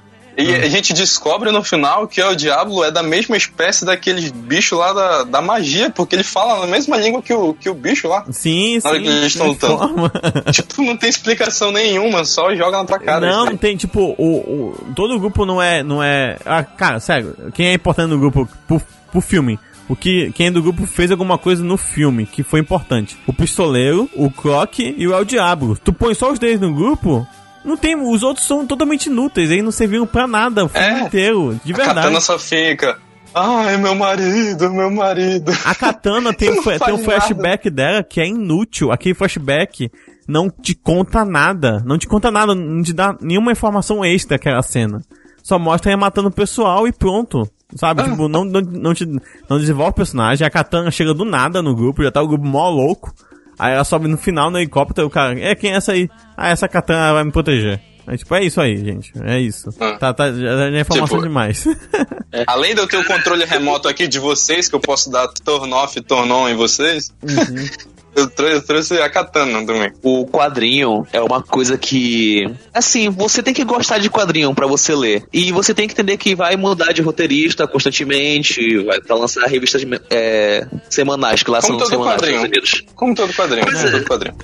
[0.41, 4.79] E a gente descobre no final que o Diablo é da mesma espécie daqueles bichos
[4.79, 8.07] lá da, da magia, porque ele fala na mesma língua que o, que o bicho
[8.07, 8.25] lá.
[8.31, 9.05] Sim, Na hora sim.
[9.05, 9.77] que eles estão lutando.
[9.79, 10.13] forma.
[10.53, 13.29] tipo, não tem explicação nenhuma, só joga na tua cara.
[13.29, 13.59] não, aí.
[13.59, 16.37] tem, tipo, o, o- todo o grupo não é, não é...
[16.47, 19.59] Ah, cara, sério, quem é importante no grupo pro, pro filme?
[19.89, 23.17] O que, quem é do grupo fez alguma coisa no filme que foi importante.
[23.27, 25.77] O pistoleiro, o Croc e o El Diablo.
[25.83, 27.27] Tu põe só os dois no grupo,
[27.69, 31.01] não tem, os outros são totalmente inúteis, eles não serviram pra nada o filme É.
[31.01, 31.99] inteiro, de A verdade.
[32.01, 32.99] Katana só fica.
[33.35, 35.53] Ai, meu marido, meu marido.
[35.65, 38.91] A Katana tem, um tem um flashback dela que é inútil.
[38.91, 39.91] Aquele flashback
[40.27, 41.83] não te conta nada.
[41.85, 45.03] Não te conta nada, não te dá nenhuma informação extra aquela cena.
[45.43, 47.49] Só mostra ele matando o pessoal e pronto.
[47.77, 48.01] Sabe?
[48.01, 48.05] Ah.
[48.09, 49.07] Tipo, não, não, não, te,
[49.49, 50.47] não desenvolve o personagem.
[50.47, 53.13] A Katana chega do nada no grupo, já tá o grupo mó louco.
[53.59, 56.09] Aí ela sobe no final no helicóptero o cara, é, quem é essa aí?
[56.37, 57.81] Ah, essa Katana vai me proteger.
[58.09, 59.13] Aí, tipo, é isso aí, gente.
[59.23, 59.69] É isso.
[59.79, 59.93] Ah.
[59.99, 61.65] Tá, tá, já é informação Tipo, demais.
[62.47, 65.71] Além de eu ter o controle remoto aqui de vocês, que eu posso dar turn
[65.75, 67.13] off e turn on em vocês,
[68.17, 69.93] eu, trou- eu trouxe a katana também.
[70.03, 72.51] O quadrinho é uma coisa que.
[72.73, 75.25] Assim, você tem que gostar de quadrinho pra você ler.
[75.31, 79.83] E você tem que entender que vai mudar de roteirista constantemente, vai pra lançar revistas
[80.11, 82.63] é, semanais, que lá Como são todo semanais quadrinho.
[82.95, 83.91] Como todo quadrinho, como é.
[83.91, 84.37] todo quadrinho.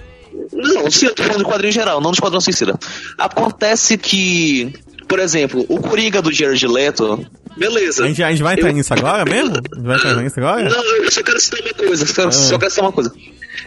[0.53, 2.79] Não, sim, eu tô falando de quadrinho geral, não do Esquadrão Suicida.
[3.19, 4.73] Acontece que,
[5.09, 7.25] por exemplo, o Coringa do Jared Leto,
[7.57, 8.05] beleza.
[8.05, 9.53] A gente, a gente vai entrar Eu- nisso agora mesmo?
[9.55, 10.69] A gente vai entrar nisso agora?
[10.69, 12.33] Não, eu só quero citar uma coisa, só quero, Ah.
[12.33, 13.13] só quero citar uma coisa.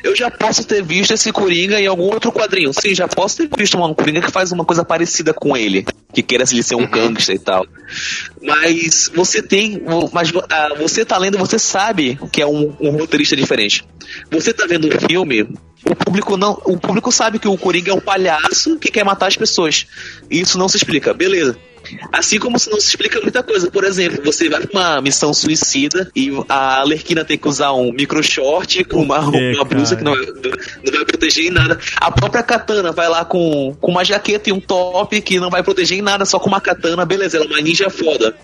[0.03, 2.71] eu já posso ter visto esse Coringa em algum outro quadrinho.
[2.73, 6.21] Sim, já posso ter visto um Coringa que faz uma coisa parecida com ele, que
[6.21, 7.65] queira ele ser um gangster e tal.
[8.41, 9.81] Mas você tem,
[10.13, 13.83] mas ah, você tá lendo, você sabe que é um, um roteirista diferente.
[14.31, 15.47] Você tá vendo o filme,
[15.89, 19.27] o público não, o público sabe que o Coringa é um palhaço que quer matar
[19.27, 19.87] as pessoas.
[20.29, 21.13] E isso não se explica.
[21.13, 21.57] Beleza.
[22.11, 23.71] Assim como se não se explica muita coisa.
[23.71, 27.91] Por exemplo, você vai pra uma missão suicida e a Alerquina tem que usar um
[27.91, 31.79] micro short com uma, quê, uma blusa que não, não vai proteger em nada.
[31.95, 35.63] A própria katana vai lá com, com uma jaqueta e um top que não vai
[35.63, 38.35] proteger em nada, só com uma katana, beleza, ela é uma ninja foda.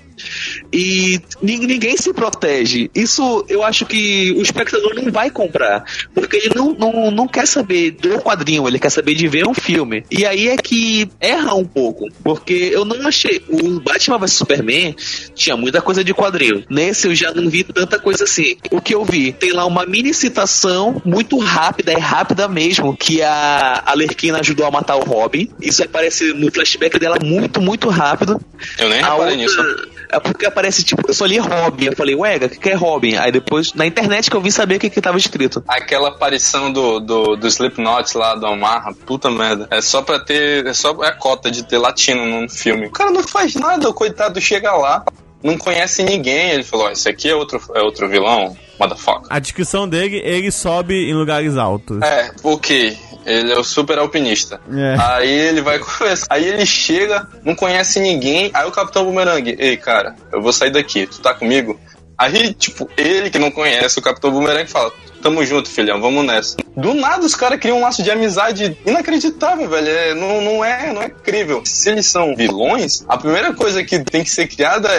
[0.71, 2.89] E nin- ninguém se protege.
[2.93, 5.83] Isso eu acho que o espectador não vai comprar.
[6.13, 9.53] Porque ele não, não, não quer saber do quadrinho, ele quer saber de ver um
[9.53, 10.03] filme.
[10.09, 12.07] E aí é que erra um pouco.
[12.23, 13.41] Porque eu não achei.
[13.49, 14.95] O Batman vs Superman
[15.35, 16.63] tinha muita coisa de quadrinho.
[16.69, 18.55] Nesse eu já não vi tanta coisa assim.
[18.71, 19.31] O que eu vi?
[19.33, 24.71] Tem lá uma mini citação muito rápida, é rápida mesmo, que a Alerquina ajudou a
[24.71, 25.49] matar o Robin.
[25.61, 28.39] Isso aparece no flashback dela muito, muito rápido.
[28.77, 29.93] Eu nem A reparei outra- nisso.
[30.13, 31.85] É porque aparece, tipo, eu só li Robin.
[31.85, 33.15] Eu falei, ué, o que que é Robin?
[33.15, 35.63] Aí depois, na internet que eu vim saber o que que tava escrito.
[35.67, 39.67] Aquela aparição do, do, do Slipknot lá, do Amarra, puta merda.
[39.71, 40.67] É só pra ter.
[40.67, 42.87] É só a cota de ter latino no filme.
[42.87, 45.03] O cara não faz nada, o coitado chega lá,
[45.41, 46.51] não conhece ninguém.
[46.51, 49.27] Ele falou: ó, esse aqui é outro, é outro vilão, motherfucker.
[49.29, 52.01] A descrição dele, ele sobe em lugares altos.
[52.01, 52.97] É, ok.
[53.25, 54.59] Ele é o super alpinista.
[54.69, 54.95] É.
[54.99, 56.27] Aí ele vai conversar.
[56.29, 58.51] Aí ele chega, não conhece ninguém.
[58.53, 61.79] Aí o Capitão Boomerang, ei, cara, eu vou sair daqui, tu tá comigo?
[62.17, 64.91] Aí, tipo, ele que não conhece o Capitão Boomerang fala:
[65.23, 66.57] Tamo junto, filhão, vamos nessa.
[66.75, 69.87] Do nada os caras criam um laço de amizade inacreditável, velho.
[69.87, 71.61] É, não, não, é, não é crível.
[71.65, 74.89] Se eles são vilões, a primeira coisa que tem que ser criada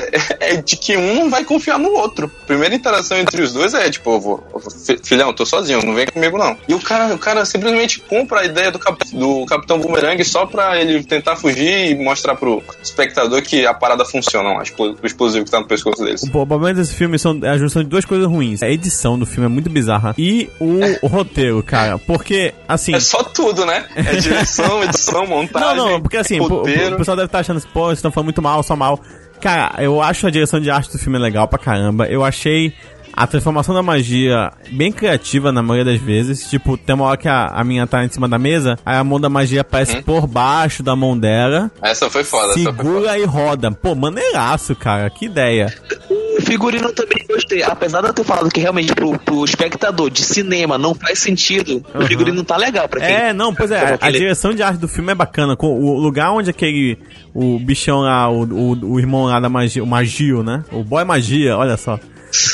[0.41, 2.31] é, é de que um não vai confiar no outro.
[2.43, 4.43] A primeira interação entre os dois é tipo, vou,
[5.03, 6.57] filhão, tô sozinho, não vem comigo não.
[6.69, 10.47] E o cara, o cara simplesmente compra a ideia do, cap, do Capitão Boomerang só
[10.47, 15.45] pra ele tentar fugir e mostrar pro espectador que a parada funciona, explo- o explosivo
[15.45, 16.23] que tá no pescoço deles.
[16.23, 18.63] O problema desse filme são é a junção de duas coisas ruins.
[18.63, 20.14] A edição do filme é muito bizarra.
[20.17, 21.99] E o, roteiro, cara.
[21.99, 22.95] Porque, assim.
[22.95, 23.87] É só tudo, né?
[23.95, 25.77] É direção, edição, Não, montagem.
[25.77, 26.95] não, porque assim, o, roteiro.
[26.95, 29.01] o pessoal deve estar achando, pô, estão falando muito mal, só mal.
[29.41, 32.07] Cara, eu acho a direção de arte do filme legal pra caramba.
[32.07, 32.73] Eu achei
[33.17, 36.49] a transformação da magia bem criativa na maioria das vezes.
[36.49, 39.05] Tipo, tem uma hora que a, a minha tá em cima da mesa, aí a
[39.05, 41.71] mão da magia aparece por baixo da mão dela.
[41.83, 42.77] Essa foi foda, essa foi foda.
[42.83, 43.71] Segura e roda.
[43.71, 45.09] Pô, maneiraço, cara.
[45.11, 45.73] Que ideia.
[46.37, 47.63] O figurino também gostei.
[47.63, 51.85] Apesar de eu ter falado que realmente pro, pro espectador de cinema não faz sentido,
[51.95, 53.15] o figurino tá legal pra quem.
[53.15, 55.57] É, não, pois é, a, a direção de arte do filme é bacana.
[55.59, 56.99] O lugar onde aquele.
[57.33, 60.65] O bichão lá, o, o, o irmão lá da magia, o Magio, né?
[60.71, 61.99] O boy magia, olha só.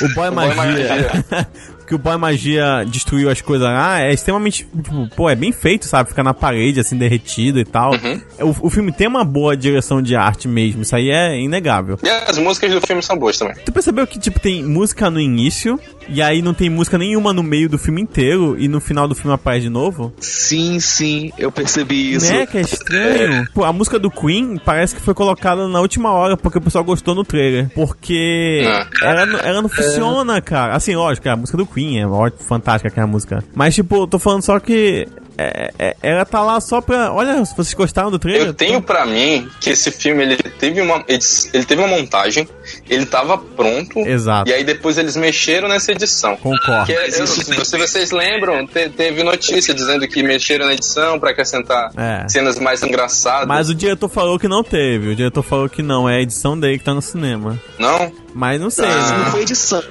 [0.03, 1.25] O boy Boy magia.
[1.91, 4.65] que o boy magia destruiu as coisas lá é extremamente.
[4.65, 6.09] Tipo, pô, é bem feito, sabe?
[6.11, 7.91] Fica na parede, assim, derretido e tal.
[8.39, 11.99] O, o filme tem uma boa direção de arte mesmo, isso aí é inegável.
[12.01, 13.57] E as músicas do filme são boas também.
[13.65, 17.43] Tu percebeu que, tipo, tem música no início, e aí não tem música nenhuma no
[17.43, 20.13] meio do filme inteiro, e no final do filme aparece de novo?
[20.21, 22.33] Sim, sim, eu percebi isso.
[22.33, 23.49] Né, que é estranho.
[23.53, 26.85] Pô, a música do Queen parece que foi colocada na última hora porque o pessoal
[26.85, 27.69] gostou no trailer.
[27.75, 28.87] Porque Ah.
[29.03, 30.75] ela, não- ela não funciona, cara.
[30.75, 33.43] Assim, lógico, a música do Queen é ótima, fantástica aquela música.
[33.55, 35.07] Mas, tipo, eu tô falando só que
[35.43, 37.11] é- é- ela tá lá só pra.
[37.13, 38.49] Olha, se vocês gostaram do trailer.
[38.49, 42.47] Eu tenho pra mim que esse filme ele teve uma edi- ele teve uma montagem,
[42.89, 44.01] ele tava pronto.
[44.01, 44.51] Exato.
[44.51, 46.37] E aí depois eles mexeram nessa edição.
[46.37, 46.85] Concordo.
[46.85, 51.31] Que é- eu- se vocês lembram, te- teve notícia dizendo que mexeram na edição pra
[51.31, 52.29] acrescentar É.
[52.29, 53.49] cenas mais engraçadas.
[53.49, 55.09] Mas o diretor falou que não teve.
[55.09, 56.07] O diretor falou que não.
[56.07, 57.59] É a edição dele que tá no cinema.
[57.79, 58.13] Não?
[58.35, 58.85] Mas não sei.
[58.85, 59.13] Ah.
[59.13, 59.31] Não né?
[59.31, 59.83] foi edição.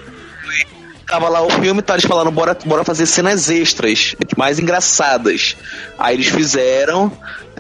[1.10, 5.58] Tava lá o filme, tá, eles falaram, bora, bora fazer cenas extras, mais engraçadas.
[5.98, 7.12] Aí eles fizeram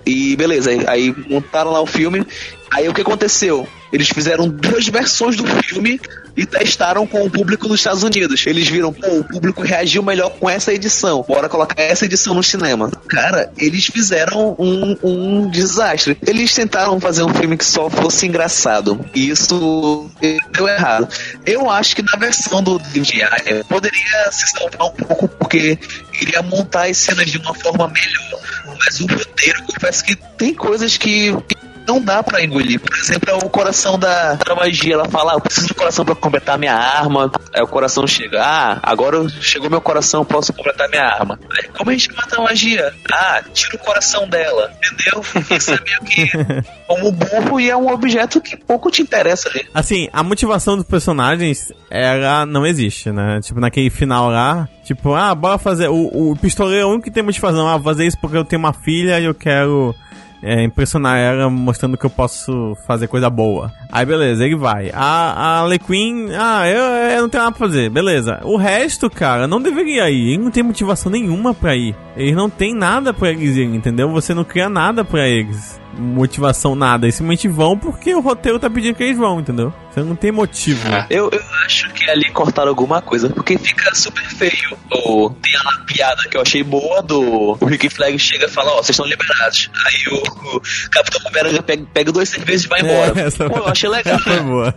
[0.05, 2.25] e beleza, aí montaram lá o filme.
[2.71, 3.67] Aí o que aconteceu?
[3.91, 5.99] Eles fizeram duas versões do filme
[6.38, 8.45] e testaram com o público nos Estados Unidos.
[8.47, 11.25] Eles viram, pô, o público reagiu melhor com essa edição.
[11.28, 12.89] Bora colocar essa edição no cinema.
[13.10, 16.17] Cara, eles fizeram um, um desastre.
[16.25, 19.04] Eles tentaram fazer um filme que só fosse engraçado.
[19.13, 20.10] E isso
[20.52, 21.10] deu errado.
[21.45, 25.78] Eu acho que na versão do David Ayer poderia se salvar um pouco porque
[26.21, 28.39] ele ia montar as cenas de uma forma melhor.
[28.80, 31.36] Mas o roteiro, confesso que tem coisas que
[31.88, 32.80] não dá pra engolir.
[32.80, 34.94] Por exemplo, é o coração da, da magia.
[34.94, 37.32] Ela fala, ah, eu preciso de coração pra completar minha arma.
[37.54, 41.39] Aí o coração chega, ah, agora chegou meu coração, posso completar minha arma.
[41.58, 42.94] Aí, como a gente mata a magia?
[43.12, 45.24] Ah, tira o coração dela, entendeu?
[45.58, 46.30] Isso é meio que
[46.88, 49.68] como burro e é um objeto que pouco te interessa ali.
[49.74, 53.39] Assim, a motivação dos personagens, ela não existe, né?
[53.42, 55.88] Tipo, naquele final lá, tipo, ah, bora fazer.
[55.88, 57.68] O, o pistoleiro é o único que tem motivação.
[57.68, 59.96] Ah, fazer isso porque eu tenho uma filha e eu quero
[60.41, 63.71] é, impressionar ela mostrando que eu posso fazer coisa boa.
[63.91, 64.91] Aí beleza, ele vai.
[64.93, 66.84] A, a Harley Quinn, ah, eu,
[67.15, 68.39] eu não tenho nada pra fazer, beleza.
[68.43, 70.34] O resto, cara, não deveria ir.
[70.34, 71.95] Ele não tem motivação nenhuma pra ir.
[72.15, 74.12] Eles não tem nada pra eles irem, entendeu?
[74.12, 75.80] Você não cria nada pra eles.
[75.97, 77.06] Motivação nada.
[77.06, 79.73] Eles simplesmente vão porque o roteiro tá pedindo que eles vão, entendeu?
[79.89, 80.88] Você não tem motivo.
[80.88, 81.08] É.
[81.10, 84.78] Eu, eu acho que ali cortaram alguma coisa, porque fica super feio.
[84.91, 88.71] O, tem a piada que eu achei boa do o Rick Flag chega e fala,
[88.71, 89.69] ó, vocês estão liberados.
[89.86, 93.19] Aí o, o Capitão Homem-Aranha pega, pega duas cervejas e vai embora.
[93.19, 94.20] É, essa- Pô, eu achei legal.
[94.24, 94.74] Foi boa.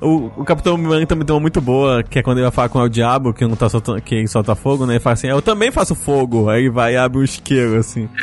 [0.00, 2.68] o, o Capitão Boomerang também tem uma muito boa, que é quando ele vai falar
[2.68, 4.94] com o Diabo, que não tá soltando, que solta fogo, né?
[4.94, 6.48] Ele fala assim, eu também faço fogo.
[6.48, 8.08] Aí ele vai e abre um isqueiro, assim.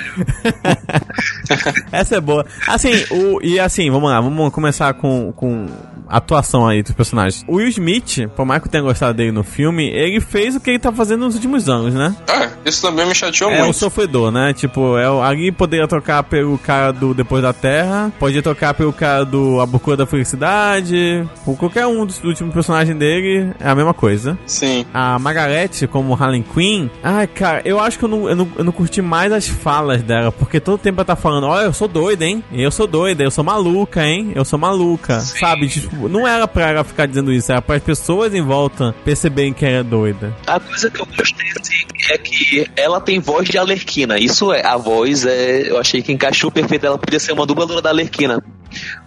[1.92, 2.46] Essa é boa.
[2.68, 5.68] Assim, o, e assim, vamos lá, vamos começar com, com
[6.10, 7.44] atuação aí dos personagens.
[7.48, 10.60] O Will Smith, por mais que eu tenha gostado dele no filme, ele fez o
[10.60, 12.16] que ele tá fazendo nos últimos anos, né?
[12.28, 13.76] É, isso também me chateou É o muito.
[13.78, 14.54] sofredor, né?
[14.54, 18.92] Tipo, é, o- ali poderia trocar pelo cara do Depois da Terra, podia trocar pelo
[18.94, 23.70] cara do A Procura da Felicidade, por qualquer um dos, do últimos personagens dele, é
[23.70, 24.38] a mesma coisa.
[24.46, 24.86] Sim.
[24.94, 28.64] A Margarete, como Harley Quinn, ai, cara, eu acho que eu não, eu, não, eu
[28.64, 31.88] não curti mais as falas dela, porque todo tempo ela tá falando, olha, eu sou
[31.88, 32.44] doida, hein?
[32.52, 34.32] Eu sou doida, eu sou maluca, hein?
[34.36, 35.68] Eu sou maluca, sabe?
[35.68, 39.54] Tipo, não era pra ela ficar dizendo isso, era para as pessoas em volta perceberem
[39.54, 40.36] que ela é doida.
[40.48, 44.18] A coisa que eu gostei assim, é que ela tem voz de Alerquina.
[44.18, 45.70] Isso é, a voz é.
[45.70, 46.86] Eu achei que encaixou perfeito.
[46.86, 48.42] Ela podia ser uma dubladora da Alerquina.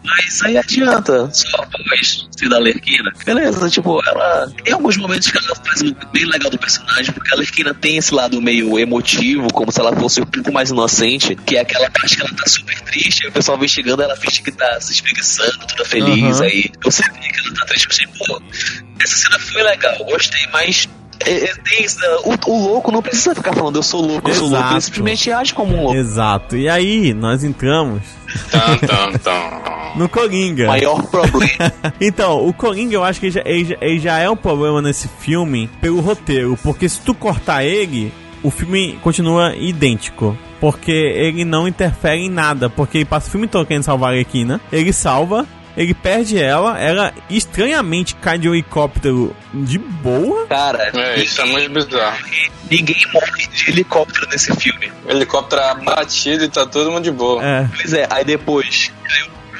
[0.04, 3.12] Mas aí adianta, só a voz ser da Alerquina.
[3.24, 4.50] Beleza, tipo, ela.
[4.64, 7.96] Tem alguns momentos que ela faz um bem legal do personagem, porque a Alerquina tem
[7.96, 11.88] esse lado meio emotivo, como se ela fosse um pouco mais inocente, que é aquela
[11.90, 14.80] parte que ela tá super triste, aí o pessoal vem chegando, ela finge que tá
[14.80, 16.46] se espreguiçando, toda feliz, Aham.
[16.46, 18.42] aí você vê que ela tá triste, eu pensei, pô,
[19.00, 20.88] essa cena foi legal, gostei, mas
[21.24, 22.16] é, é, né?
[22.24, 24.80] o, o louco não precisa ficar falando eu sou louco, eu sou louco, ele Exato.
[24.80, 25.96] simplesmente age como um louco.
[25.96, 26.56] Exato.
[26.56, 28.02] E aí, nós entramos
[29.96, 30.66] No Coringa.
[30.68, 31.72] Maior problema.
[32.00, 34.80] Então, o Coringa eu acho que ele já, ele já- ele já é um problema
[34.82, 40.36] nesse filme pelo roteiro, porque se tu cortar ele, o filme continua idêntico.
[40.60, 44.12] Porque ele não interfere em nada, porque ele passa o filme todo querendo salvar a
[44.12, 45.44] Arlequina, ele salva,
[45.76, 50.46] ele perde ela, ela estranhamente cai de um helicóptero de boa.
[50.46, 52.18] Cara, É, isso é muito bizarro.
[52.70, 54.92] ninguém morre de helicóptero nesse filme.
[55.06, 57.42] O helicóptero abatido e tá todo mundo de boa.
[57.44, 58.92] É, Pois é, aí depois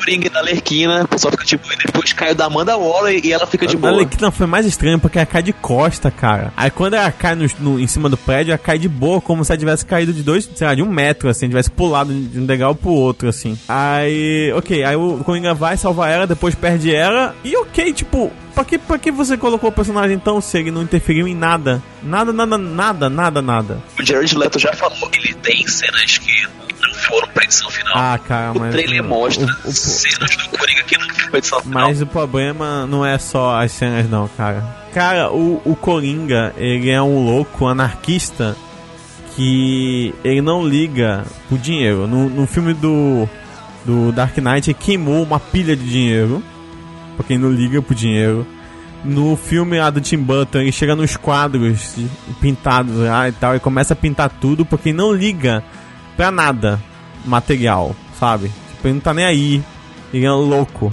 [0.04, 3.46] Coringa da Lerquina, o pessoal fica tipo, e depois caiu da Amanda Waller e ela
[3.46, 3.92] fica de a boa.
[3.92, 6.52] Arlequina foi mais estranho porque ela cai de costa, cara.
[6.56, 9.44] Aí quando ela cai no, no- em cima do prédio, ela cai de boa, como
[9.44, 12.38] se ela tivesse caído de dois, sei lá, de um metro, assim, tivesse pulado de
[12.40, 13.56] um degrau pro outro, assim.
[13.68, 18.64] Aí, ok, aí o Coringa vai salvar ela, depois perde ela, e ok, tipo, pra
[18.64, 21.82] que, pra que você colocou o personagem então se ele não interferiu em nada?
[22.02, 23.82] Nada, nada, nada, nada, nada.
[23.98, 26.46] O Jared Leto já falou, ele tem cenas que
[26.80, 27.92] não foram pra edição final.
[27.96, 28.72] Ah, cara, o mas.
[28.72, 31.88] trailer mostra o- o- cenas do Coringa que não foram pra edição final.
[31.88, 34.62] Mas o problema não é só as cenas, não, cara.
[34.92, 38.54] Cara, o, o Coringa, ele é um louco anarquista
[39.34, 42.06] que ele não liga pro dinheiro.
[42.06, 43.28] No, no filme do,
[43.84, 46.42] do Dark Knight, ele queimou uma pilha de dinheiro,
[47.16, 48.46] porque ele não liga pro dinheiro.
[49.04, 51.96] No filme lá do Tim Burton, ele chega nos quadros
[52.40, 55.62] pintados lá e tal, e começa a pintar tudo porque não liga
[56.16, 56.80] pra nada
[57.24, 58.48] material, sabe?
[58.70, 59.62] Tipo, ele não tá nem aí.
[60.14, 60.92] Ele é louco.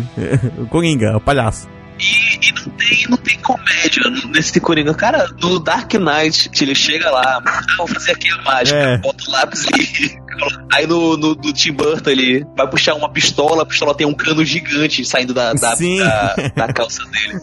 [0.58, 1.68] o Coringa, é o palhaço.
[1.98, 4.94] E, e não, tem, não tem comédia nesse Coringa.
[4.94, 8.98] Cara, no Dark Knight, ele chega lá, ah, vou fazer aqui a mágica, É.
[8.98, 10.21] bota o lápis e.
[10.72, 14.14] Aí no, no, no Tim Burton ele vai puxar uma pistola, a pistola tem um
[14.14, 17.40] cano gigante saindo da, da, da, da calça dele.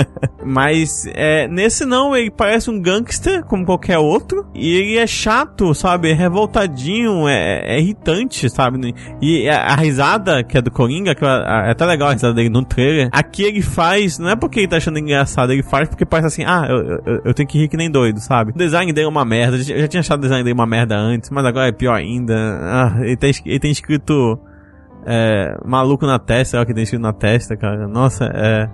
[0.44, 4.46] Mas é, nesse não, ele parece um gangster, como qualquer outro.
[4.54, 6.10] E ele é chato, sabe?
[6.10, 8.94] É revoltadinho, é, é irritante, sabe?
[9.20, 12.48] E a, a risada, que é do Coringa, que é até legal a risada dele
[12.48, 13.08] no trailer.
[13.12, 16.44] Aqui ele faz, não é porque ele tá achando engraçado, ele faz porque parece assim,
[16.44, 18.52] ah, eu, eu, eu tenho que rir que nem doido, sabe?
[18.52, 19.56] O design dele é uma merda.
[19.56, 22.29] Eu já tinha achado o design dele uma merda antes, mas agora é pior ainda.
[22.34, 24.38] Ah, ele, tem, ele tem escrito
[25.06, 27.88] é, maluco na testa, é o que tem escrito na testa, cara.
[27.88, 28.68] Nossa, é.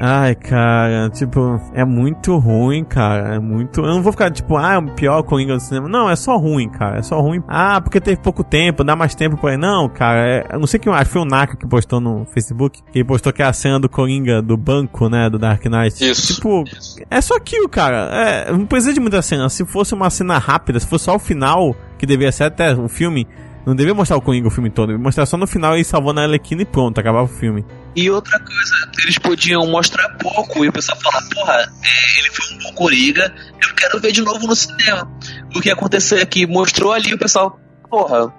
[0.00, 3.34] Ai, cara, tipo, é muito ruim, cara.
[3.34, 3.80] É muito.
[3.80, 5.88] Eu não vou ficar, tipo, ah, é o pior Coringa do cinema.
[5.88, 6.98] Não, é só ruim, cara.
[6.98, 7.42] É só ruim.
[7.48, 9.62] Ah, porque teve pouco tempo, dá mais tempo pra ele.
[9.62, 10.46] Não, cara, é...
[10.52, 12.80] eu não sei quem, acho que foi o Naka que postou no Facebook.
[12.92, 16.04] Que postou que é a cena do Coringa do banco, né, do Dark Knight.
[16.04, 16.34] Isso.
[16.34, 16.64] Tipo,
[17.10, 18.10] é só aquilo, cara.
[18.12, 19.48] É, não precisa de muita cena.
[19.48, 22.88] Se fosse uma cena rápida, se fosse só o final, que deveria ser até o
[22.88, 23.28] filme,
[23.64, 24.88] não devia mostrar o Coringa o filme todo.
[24.88, 27.64] Devia mostrar só no final ele salvando a Arlequina e pronto, acabava o filme.
[27.94, 32.56] E outra coisa, eles podiam mostrar pouco e o pessoal falar, porra, é, ele foi
[32.56, 33.32] um bom Coringa,
[33.62, 35.08] eu quero ver de novo no cinema.
[35.54, 37.56] O que aconteceu é que mostrou ali o pessoal,
[37.88, 38.34] porra,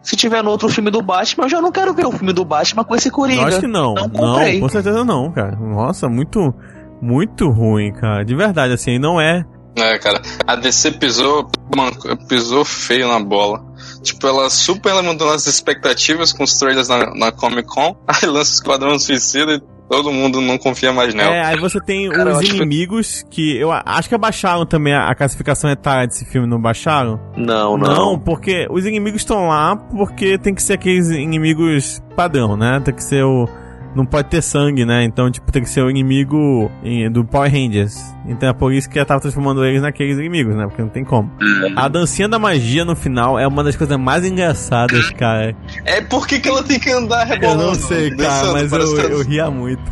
[0.00, 2.44] se tiver no outro filme do Batman, eu já não quero ver o filme do
[2.44, 3.42] Batman com esse Coringa.
[3.42, 3.94] Eu acho que não.
[3.94, 5.56] Não Não, com certeza não, cara.
[5.56, 6.54] Nossa, muito,
[7.02, 8.24] muito ruim, cara.
[8.24, 9.44] De verdade, assim, não é.
[9.82, 11.92] É, cara, a DC pisou, mano,
[12.28, 13.64] pisou feio na bola.
[14.02, 18.52] Tipo, ela super levantou as expectativas com os trailers na, na Comic Con, aí lança
[18.52, 21.34] o Esquadrão Suicida e todo mundo não confia mais nela.
[21.34, 24.94] É, aí você tem Cara, os acho que- inimigos que eu acho que abaixaram também
[24.94, 27.18] a, a classificação etária desse filme, não baixaram?
[27.36, 28.18] Não, não.
[28.18, 32.80] porque os inimigos estão lá porque tem que ser aqueles inimigos padrão, né?
[32.84, 33.48] Tem que ser o.
[33.94, 35.02] Não pode ter sangue, né?
[35.04, 36.70] Então, tipo, tem que ser o inimigo
[37.10, 37.96] do Power Rangers.
[38.26, 40.66] Então é por isso que ela tava transformando eles naqueles inimigos, né?
[40.66, 41.30] Porque não tem como.
[41.74, 45.56] A dancinha da magia no final é uma das coisas mais engraçadas, cara.
[45.84, 47.62] É por que, ela tem que andar Eu rebolando?
[47.66, 49.82] não sei, cara, dançando, mas eu, eu ria muito.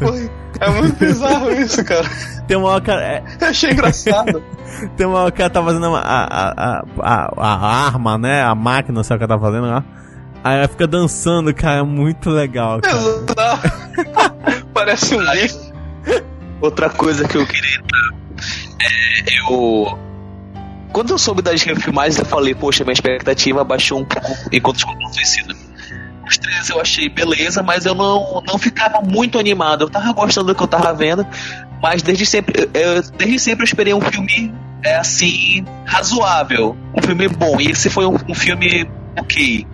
[0.61, 2.09] É muito bizarro isso, cara.
[2.47, 4.43] Tem uma hora que ela- é, Eu achei engraçado.
[4.97, 8.43] Tem uma hora que ela tá fazendo a, a, a, a, a arma, né?
[8.43, 9.85] A máquina, sabe o que ela tá fazendo lá?
[10.47, 12.97] Aí ela fica dançando, cara, é muito legal, cara.
[12.97, 13.33] Exato.
[14.73, 15.73] Parece um bicho.
[16.61, 17.83] Outra coisa que eu queria
[18.81, 19.99] é eu.
[20.93, 25.13] Quando eu soube das refilmagens, eu falei, poxa, minha expectativa baixou um pouco enquanto Esquadrão
[25.13, 25.53] Suicida.
[26.25, 29.83] Os três eu achei beleza, mas eu não, não ficava muito animado.
[29.83, 31.27] Eu tava gostando do que eu tava vendo,
[31.83, 36.77] mas desde sempre, eu, desde sempre eu esperei um filme é, assim, razoável.
[36.95, 37.61] Um filme bom.
[37.61, 38.89] E esse foi um, um filme
[39.19, 39.67] ok.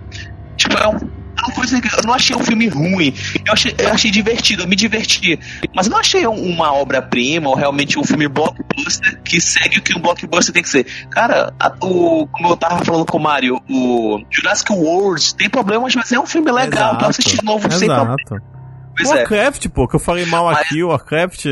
[0.63, 0.93] Tipo, é um.
[0.93, 3.13] eu não vou dizer que- Eu não achei um filme ruim.
[3.45, 5.37] Eu achei, eu achei divertido, eu me diverti.
[5.75, 9.97] Mas não achei um- uma obra-prima ou realmente um filme blockbuster que segue o que
[9.97, 10.85] um blockbuster tem que ser.
[11.09, 15.93] Cara, a- o, como eu tava falando com o Mario, o Jurassic World tem problemas,
[15.95, 16.97] mas é um filme legal.
[16.97, 18.15] pra assistir de novo sem problema.
[18.19, 18.43] Exato.
[18.99, 19.05] É.
[19.07, 21.45] Warcraft, pô, que eu falei mal Mas- aqui, o Warcraft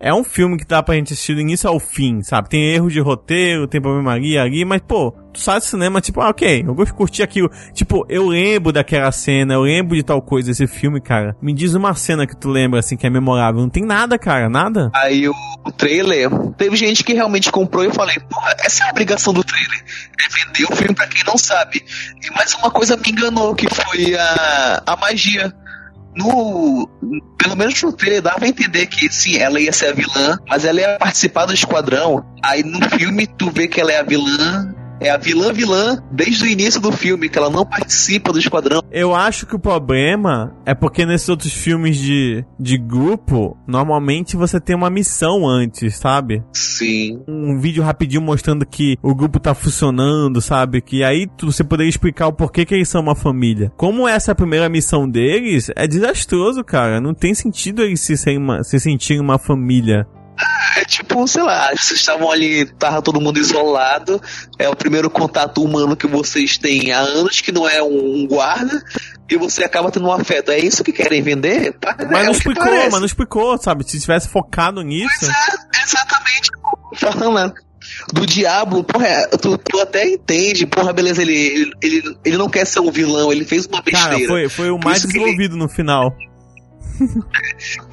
[0.00, 2.48] é um filme que dá pra gente assistir do início ao fim, sabe?
[2.48, 6.20] Tem erro de roteiro, tem problema ali, ali, mas, pô, tu sai do cinema, tipo,
[6.20, 7.50] ah, ok, eu gosto de curtir aquilo.
[7.72, 11.36] Tipo, eu lembro daquela cena, eu lembro de tal coisa, esse filme, cara.
[11.42, 13.60] Me diz uma cena que tu lembra, assim, que é memorável.
[13.60, 14.90] Não tem nada, cara, nada.
[14.94, 15.34] Aí o,
[15.64, 19.32] o trailer, teve gente que realmente comprou e eu falei, porra, essa é a obrigação
[19.32, 19.84] do trailer.
[20.20, 21.84] É vender o filme pra quem não sabe.
[22.22, 25.52] E mais uma coisa me enganou, que foi a, a magia.
[26.18, 26.88] No,
[27.38, 30.64] pelo menos no trailer dava a entender que sim, ela ia ser a vilã, mas
[30.64, 32.24] ela ia participar do esquadrão.
[32.42, 36.44] Aí no filme tu vê que ela é a vilã, é a vilã vilã desde
[36.44, 38.82] o início do filme, que ela não participa do esquadrão.
[38.90, 44.60] Eu acho que o problema é porque nesses outros filmes de, de grupo, normalmente você
[44.60, 46.42] tem uma missão antes, sabe?
[46.52, 47.20] Sim.
[47.28, 50.80] um vídeo rapidinho mostrando que o grupo tá funcionando, sabe?
[50.80, 53.72] Que aí você poderia explicar o porquê que eles são uma família.
[53.76, 57.00] Como essa é a primeira missão deles, é desastroso, cara.
[57.00, 60.06] Não tem sentido eles se, serem uma- se sentirem uma família.
[60.76, 64.20] É tipo, sei lá, vocês estavam ali, tava todo mundo isolado.
[64.58, 68.80] É o primeiro contato humano que vocês têm há anos, que não é um guarda,
[69.28, 70.50] e você acaba tendo um afeto.
[70.52, 71.72] É isso que querem vender?
[71.80, 73.88] Pa- Mas é não explicou, mas não explicou, sabe?
[73.90, 75.26] Se tivesse focado nisso.
[75.26, 76.50] É, exatamente.
[76.94, 77.54] Falando
[78.12, 82.66] do diabo, porra, é, tu, tu até entende, porra, beleza, ele, ele, ele, não quer
[82.66, 84.10] ser um vilão, ele fez uma besteira.
[84.16, 86.12] Cara, foi, foi o mais que ele- desenvolvido no final.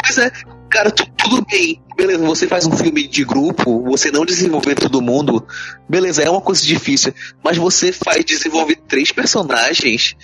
[0.04, 0.32] Pois é,
[0.76, 1.82] cara, tu- tudo bem.
[1.96, 5.46] Beleza, você faz um filme de grupo, você não desenvolver todo mundo,
[5.88, 7.14] beleza, é uma coisa difícil.
[7.44, 10.16] Mas você faz desenvolver três personagens.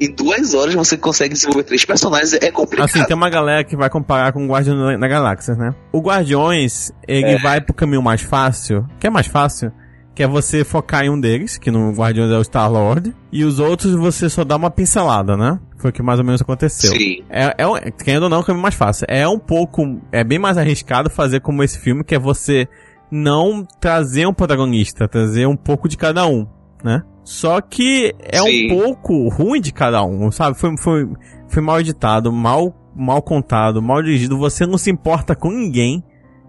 [0.00, 2.86] Em duas horas você consegue desenvolver três personagens, é complicado.
[2.86, 5.74] Assim, tem uma galera que vai comparar com o Guardiões da Galáxia, né?
[5.92, 7.38] O Guardiões, ele É.
[7.38, 9.70] vai pro caminho mais fácil, que é mais fácil,
[10.14, 13.58] que é você focar em um deles, que no Guardiões é o Star-Lord, e os
[13.58, 15.58] outros você só dá uma pincelada, né?
[15.78, 16.92] Foi o que mais ou menos aconteceu.
[16.92, 17.22] Sim.
[17.28, 19.06] É, é, querendo ou não, é o caminho mais fácil.
[19.08, 22.68] É um pouco, é bem mais arriscado fazer como esse filme, que é você
[23.10, 26.46] não trazer um protagonista, trazer um pouco de cada um,
[26.82, 27.02] né?
[27.24, 28.66] Só que é Sim.
[28.66, 30.58] um pouco ruim de cada um, sabe?
[30.58, 31.08] Foi, foi,
[31.48, 34.38] foi mal editado, mal, mal contado, mal dirigido.
[34.38, 36.04] Você não se importa com ninguém.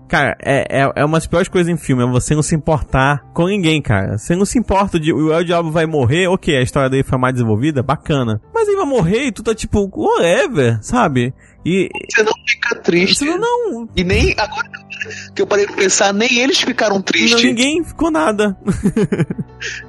[0.07, 3.23] Cara, é, é, é uma das piores coisas em filme, é você não se importar
[3.33, 4.17] com ninguém, cara.
[4.19, 7.17] Você não se importa de o El Diabo vai morrer, ok, a história dele foi
[7.17, 8.39] mais desenvolvida, bacana.
[8.53, 11.33] Mas ele vai morrer e tu tá tipo, whatever, sabe?
[11.65, 11.89] E.
[12.11, 13.25] Você não fica triste.
[13.25, 14.69] Você não, não, E nem agora
[15.35, 17.43] que eu parei de pensar, nem eles ficaram não, tristes.
[17.43, 18.55] ninguém ficou nada.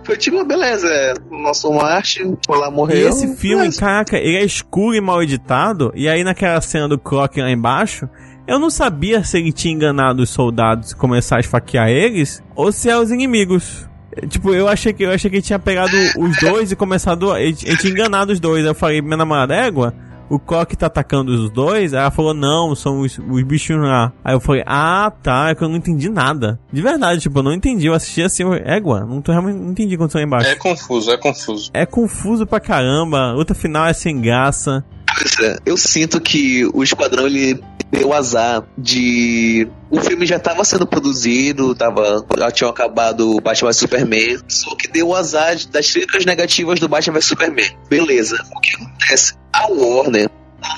[0.05, 3.09] Foi tipo, beleza, é, o nosso Marte foi lá E morreu.
[3.09, 5.93] esse filme, mas- caraca, ele é escuro e mal editado.
[5.95, 8.09] E aí naquela cena do Croc lá embaixo,
[8.47, 12.71] eu não sabia se ele tinha enganado os soldados e começar a esfaquear eles, ou
[12.71, 13.89] se é os inimigos.
[14.13, 17.37] É, Tipo, eu achei que eu achei que ele tinha pegado os dois e começado.
[17.37, 18.65] Ele, ele tinha enganado os dois.
[18.65, 19.93] Aí eu falei, minha namorada égua,
[20.29, 21.93] o Croc tá atacando os dois.
[21.93, 24.13] Aí ela falou, não, são os, os bichinhos lá.
[24.25, 26.59] Aí eu falei, ah, tá, é que eu não entendi nada.
[26.73, 27.87] De verdade, tipo, eu não entendi.
[27.87, 30.51] Eu assisti assim, eu, égua, não tô realmente não entendi o que aconteceu lá embaixo.
[30.51, 31.71] É confuso, é confuso.
[31.75, 34.85] É confuso pra caramba, luta final é sem graça.
[35.17, 37.59] Pois é, Eu sinto que o Esquadrão ele
[37.91, 39.67] deu azar de.
[39.91, 44.75] O filme já estava sendo produzido, tava, já tinham acabado o Batman vs Superman, só
[44.75, 47.77] que deu azar das críticas negativas do Batman vs Superman.
[47.89, 49.35] Beleza, o que acontece?
[49.53, 50.29] A Warner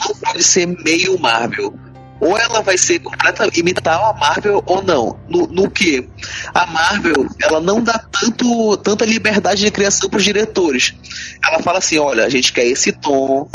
[0.07, 1.75] não pode ser meio Marvel.
[2.21, 5.19] Ou ela vai ser completa, imitar a Marvel ou não.
[5.29, 6.09] No, no que?
[6.53, 10.95] A Marvel, ela não dá tanto, tanta liberdade de criação para os diretores.
[11.45, 13.49] Ela fala assim: olha, a gente quer esse tom,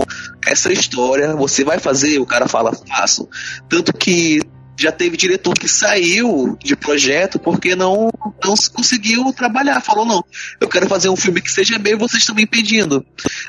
[0.46, 2.20] essa história, você vai fazer?
[2.20, 3.28] O cara fala, faço.
[3.70, 4.42] Tanto que
[4.76, 8.10] já teve diretor que saiu de projeto porque não,
[8.44, 9.82] não se conseguiu trabalhar.
[9.82, 10.24] Falou, não,
[10.60, 13.06] eu quero fazer um filme que seja meu e vocês estão me impedindo.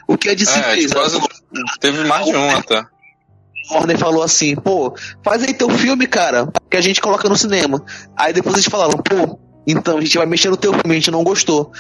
[0.07, 0.93] O que a DC É, fez?
[0.93, 1.19] quase-
[1.81, 2.85] Teve mais de um até.
[3.71, 4.95] Warner falou assim, pô,
[5.25, 7.83] faz aí teu filme, cara, que a gente coloca no cinema.
[8.17, 11.11] Aí depois eles falaram, pô, então a gente vai mexer no teu filme, a gente
[11.11, 11.73] não gostou.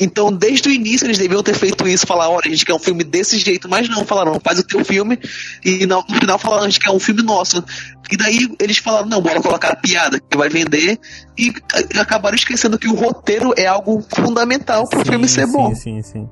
[0.00, 2.78] Então, desde o início, eles deviam ter feito isso, falar, olha, a gente quer um
[2.78, 5.18] filme desse jeito, mas não, falaram, faz o teu filme,
[5.64, 7.62] e no, final falaram, a gente quer um filme nosso.
[8.10, 10.98] E daí eles falaram, não, bora colocar a piada que vai vender,
[11.38, 11.52] e
[12.00, 15.74] acabaram esquecendo que o roteiro é algo fundamental pro filme ser sim, bom.
[15.74, 16.28] Sim, sim,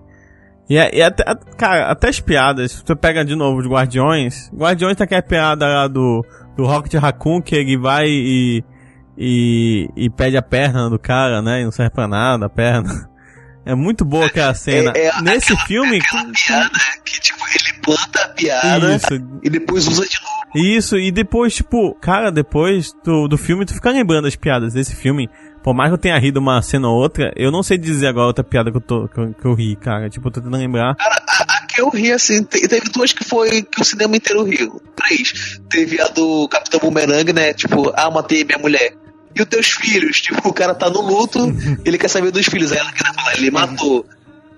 [0.70, 4.48] E, é- e até, a- cara, até as piadas, tu pega de novo os Guardiões,
[4.54, 6.24] Guardiões tá aquela piada lá do,
[6.56, 8.64] do Rocket Raccoon, que ele vai e,
[9.18, 13.08] e, e pede a perna do cara, né, e não serve pra nada a perna.
[13.62, 14.90] É muito boa aquela cena.
[14.96, 15.98] É- é Nesse filme...
[15.98, 16.70] Aquela piada
[17.04, 19.14] que, tipo, ele planta a piada Isso,
[19.44, 20.66] e depois usa de novo.
[20.66, 24.96] Isso, e depois, tipo, cara, depois do, do filme, tu fica lembrando as piadas desse
[24.96, 25.28] filme.
[25.62, 28.26] Por mais que eu tenha rido uma cena ou outra, eu não sei dizer agora
[28.28, 30.08] outra piada que eu, tô, que eu, que eu ri, cara.
[30.08, 30.96] Tipo, eu tô tentando lembrar.
[30.98, 34.80] A que eu ri, assim, te- teve duas que foi que o cinema inteiro riu.
[34.96, 35.60] Três.
[35.68, 37.52] Teve a do Capitão Boomerang, né?
[37.52, 38.94] Tipo, ah, matei minha mulher.
[39.36, 40.20] E os teus filhos?
[40.22, 41.38] Tipo, o cara tá no luto,
[41.84, 42.72] ele quer saber dos filhos.
[42.72, 44.06] Aí ela quer falar, ele matou.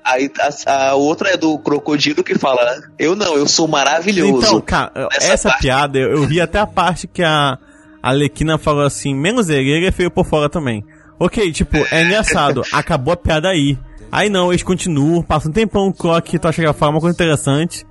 [0.04, 0.30] Aí
[0.66, 4.46] a, a outra é do crocodilo que fala, eu não, eu sou maravilhoso.
[4.46, 7.56] Então, cara, essa parte- piada, eu, eu ri até a parte que a
[8.02, 10.84] a Alequina falou assim, menos ele, ele é feio por fora também.
[11.18, 13.78] Ok, tipo, é engraçado, acabou a piada aí.
[14.10, 17.00] Aí não, eles continuam, passa um tempão o Croc, tu acha que ela fala uma
[17.00, 17.86] coisa interessante,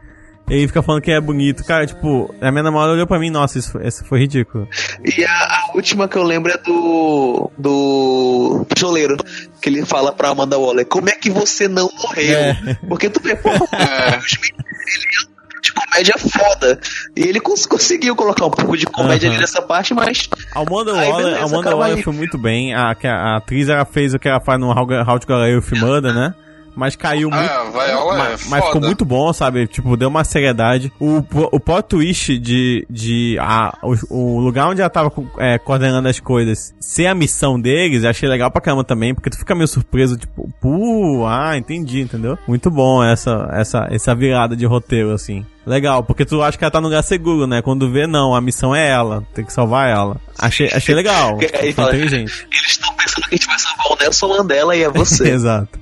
[0.49, 1.63] e ele fica falando que é bonito.
[1.63, 4.67] Cara, tipo, a minha namorada olhou pra mim, nossa, isso, isso foi ridículo.
[5.03, 7.49] E a, a última que eu lembro é do.
[7.57, 8.65] do.
[8.67, 9.15] Pistoleiro.
[9.61, 12.37] Que ele fala pra Amanda Waller: Como é que você não morreu?
[12.37, 12.77] É.
[12.87, 14.15] Porque tu vê, pô, É.
[14.15, 15.30] ele é
[15.61, 16.79] de comédia foda.
[17.15, 19.35] E ele cons- conseguiu colocar um pouco de comédia Aham.
[19.35, 20.27] ali nessa parte, mas.
[20.55, 22.73] A Amanda Waller, beleza, a Amanda Waller foi muito bem.
[22.73, 25.29] A, a, a atriz ela fez o que ela faz no How, How to Get
[25.31, 26.33] Away with Murder, né?
[26.75, 27.77] Mas caiu Ah, muito.
[27.77, 29.67] a Viola é mas, mas ficou muito bom, sabe?
[29.67, 30.91] Tipo, deu uma seriedade.
[30.99, 31.17] O,
[31.51, 32.85] o plot twist de.
[32.89, 37.59] de a, o, o lugar onde ela tava é, coordenando as coisas ser a missão
[37.59, 41.57] deles, eu achei legal pra caramba também, porque tu fica meio surpreso, tipo, pô, ah,
[41.57, 42.37] entendi, entendeu?
[42.47, 45.45] Muito bom essa, essa, essa virada de roteiro, assim.
[45.65, 47.61] Legal, porque tu acha que ela tá no lugar seguro, né?
[47.61, 50.17] Quando vê, não, a missão é ela, tem que salvar ela.
[50.39, 51.95] Achei, achei legal, Aí fala-.
[51.95, 55.29] Eles estão pensando que a gente vai salvar o Nelson Mandela e é você.
[55.31, 55.79] Exato.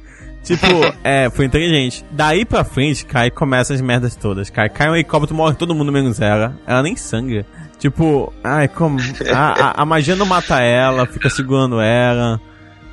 [0.49, 0.65] Tipo,
[1.03, 2.03] é, foi inteligente.
[2.09, 4.49] Daí pra frente, cai começa as merdas todas.
[4.49, 6.55] Cai, cai um helicóptero, morre todo mundo menos ela.
[6.65, 7.45] Ela nem sangra.
[7.77, 8.97] Tipo, ai, como.
[9.31, 12.41] A, a, a magia não mata ela, fica segurando ela.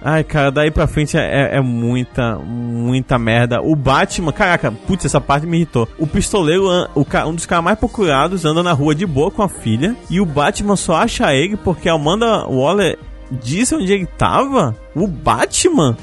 [0.02, 3.62] Ai, cara, daí pra frente é, é muita, muita merda.
[3.62, 5.88] O Batman, caraca, putz, essa parte me irritou.
[5.98, 9.48] O pistoleiro, o, um dos caras mais procurados, anda na rua de boa com a
[9.48, 9.96] filha.
[10.11, 12.98] E o Batman só acha ele porque a Amanda Waller
[13.30, 14.76] disse onde ele tava.
[14.94, 15.96] O Batman?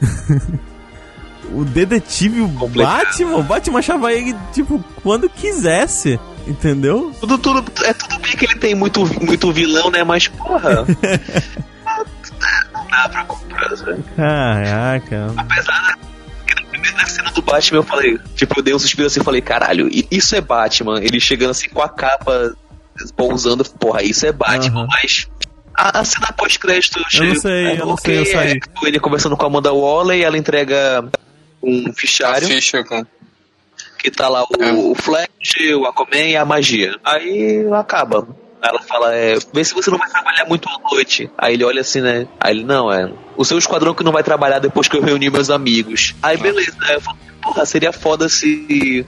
[1.50, 3.04] o detetive, Complicado.
[3.04, 3.36] Batman?
[3.36, 6.18] O Batman achava ele, tipo, quando quisesse.
[6.46, 7.12] Entendeu?
[7.20, 10.02] Tudo, tudo, é tudo bem que ele tem muito, muito vilão, né?
[10.02, 10.84] Mas, porra.
[12.72, 14.02] não dá pra comprar, sabe?
[14.16, 15.32] Caraca.
[15.36, 15.98] Apesar
[16.46, 19.24] que na primeira cena do Batman eu falei, tipo, eu dei um suspiro assim e
[19.24, 21.00] falei, caralho, isso é Batman.
[21.00, 22.54] Ele chegando assim com a capa
[23.16, 24.88] pousando, porra, isso é Batman, Aham.
[24.90, 25.28] mas
[25.74, 26.98] A, a cena pós-crédito.
[27.14, 28.60] Eu não sei, eu não sei, eu saí.
[28.82, 31.04] Ele conversando com a Amanda Waller e ela entrega
[31.62, 33.04] um A fichário ficha com.
[33.98, 34.72] que tá lá o, É.
[34.72, 35.28] o Flash,
[35.78, 36.96] o Aquaman e a magia.
[37.04, 38.26] Aí acaba.
[38.64, 41.28] Ela fala, é, vê se você não vai trabalhar muito à noite.
[41.36, 42.28] Aí ele olha assim, né?
[42.38, 43.12] Aí ele, não, é.
[43.36, 46.14] O seu esquadrão que não vai trabalhar depois que eu reuni meus amigos.
[46.22, 49.04] Aí beleza, aí eu falo, porra, seria foda se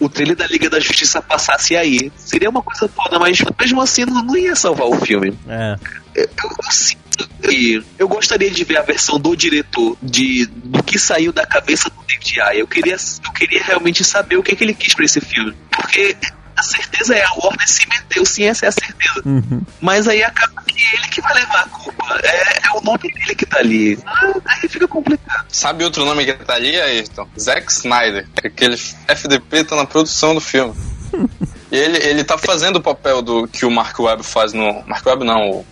[0.00, 2.10] o trailer da Liga da Justiça passasse aí.
[2.16, 5.38] Seria uma coisa foda, mas mesmo assim não, não ia salvar o filme.
[5.48, 5.76] É.
[6.14, 7.05] Eu, eu sinto
[7.42, 11.90] que eu gostaria de ver a versão do diretor de do que saiu da cabeça
[11.90, 12.60] do David Ayer.
[12.60, 15.54] Eu queria, eu queria realmente saber o que, que ele quis pra esse filme.
[15.70, 16.16] Porque
[16.56, 19.22] a certeza é a Warner se meteu, sim, essa é a certeza.
[19.24, 19.62] Uhum.
[19.80, 22.20] Mas aí acaba que é ele que vai levar a culpa.
[22.22, 23.98] É, é o nome dele que tá ali.
[24.06, 25.46] Ah, Aí fica complicado.
[25.50, 27.28] Sabe outro nome que tá ali, Ayrton?
[27.38, 28.26] Zack Snyder.
[28.42, 28.76] Aquele
[29.08, 30.74] FDP tá na produção do filme.
[31.70, 34.84] E ele, ele tá fazendo o papel do que o Mark Webb faz no.
[34.86, 35.66] Mark Webb não, o.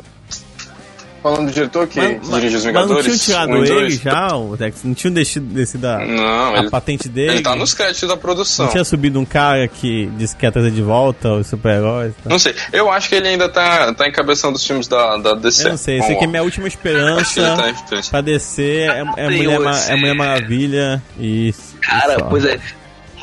[1.24, 3.04] Falando do diretor que Mas, dirige os mas não Vingadores.
[3.06, 4.84] tinham tirado um ele já, o Dex?
[4.84, 7.32] Não tinham deixado descido a, Não, a ele, patente dele?
[7.32, 8.66] ele tá nos créditos da produção.
[8.66, 12.12] Não tinha subido um cara que disse que ia trazer de volta os super-heróis?
[12.22, 12.30] tal?
[12.30, 12.54] Não sei.
[12.70, 15.64] Eu acho que ele ainda tá, tá encabeçando os filmes da, da DC.
[15.64, 17.72] Eu não sei, com aqui é minha última esperança tá
[18.10, 18.90] pra descer.
[18.90, 21.54] É, é, Mulher, Ma- é Mulher Maravilha e.
[21.80, 22.60] Cara, e pois é.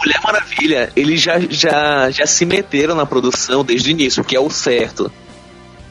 [0.04, 4.40] Mulher Maravilha, eles já, já, já se meteram na produção desde o início, que é
[4.40, 5.12] o certo.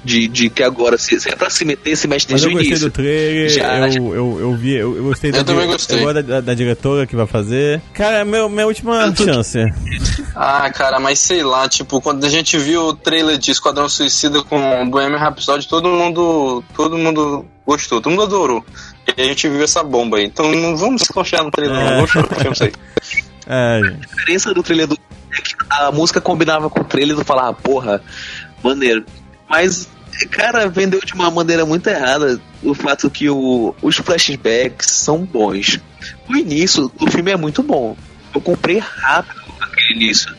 [0.02, 2.50] De, de que agora, se, se é pra se meter, se mexe Mas desde eu
[2.50, 2.88] o gostei início.
[2.88, 6.02] do trailer, Já- eu, eu, eu vi, eu, eu gostei Eu da, também gostei.
[6.02, 7.82] Eu da, da diretora que vai fazer.
[7.92, 9.58] Cara, é meu, minha última Eu tô- chance.
[10.34, 14.42] Ah, cara, mas sei lá, tipo, quando a gente viu o trailer de Esquadrão Suicida
[14.42, 18.64] com o Bohemian Rhapsody, todo mundo, todo mundo gostou, todo mundo adorou.
[19.16, 20.24] E a gente viu essa bomba aí.
[20.24, 21.84] Então não vamos se confiar no trailer, É.
[21.84, 21.94] não.
[21.96, 22.72] Vamos chorar, não sei.
[23.46, 24.94] É, A diferença do trailer do.
[24.94, 28.02] É que a música combinava com o trailer e tu falava, porra,
[28.62, 29.04] maneiro.
[29.50, 29.88] Mas,
[30.30, 35.80] cara, vendeu de uma maneira muito errada o fato que o, os flashbacks são bons.
[36.28, 37.96] O início do filme é muito bom.
[38.32, 40.32] Eu comprei rápido aquele início,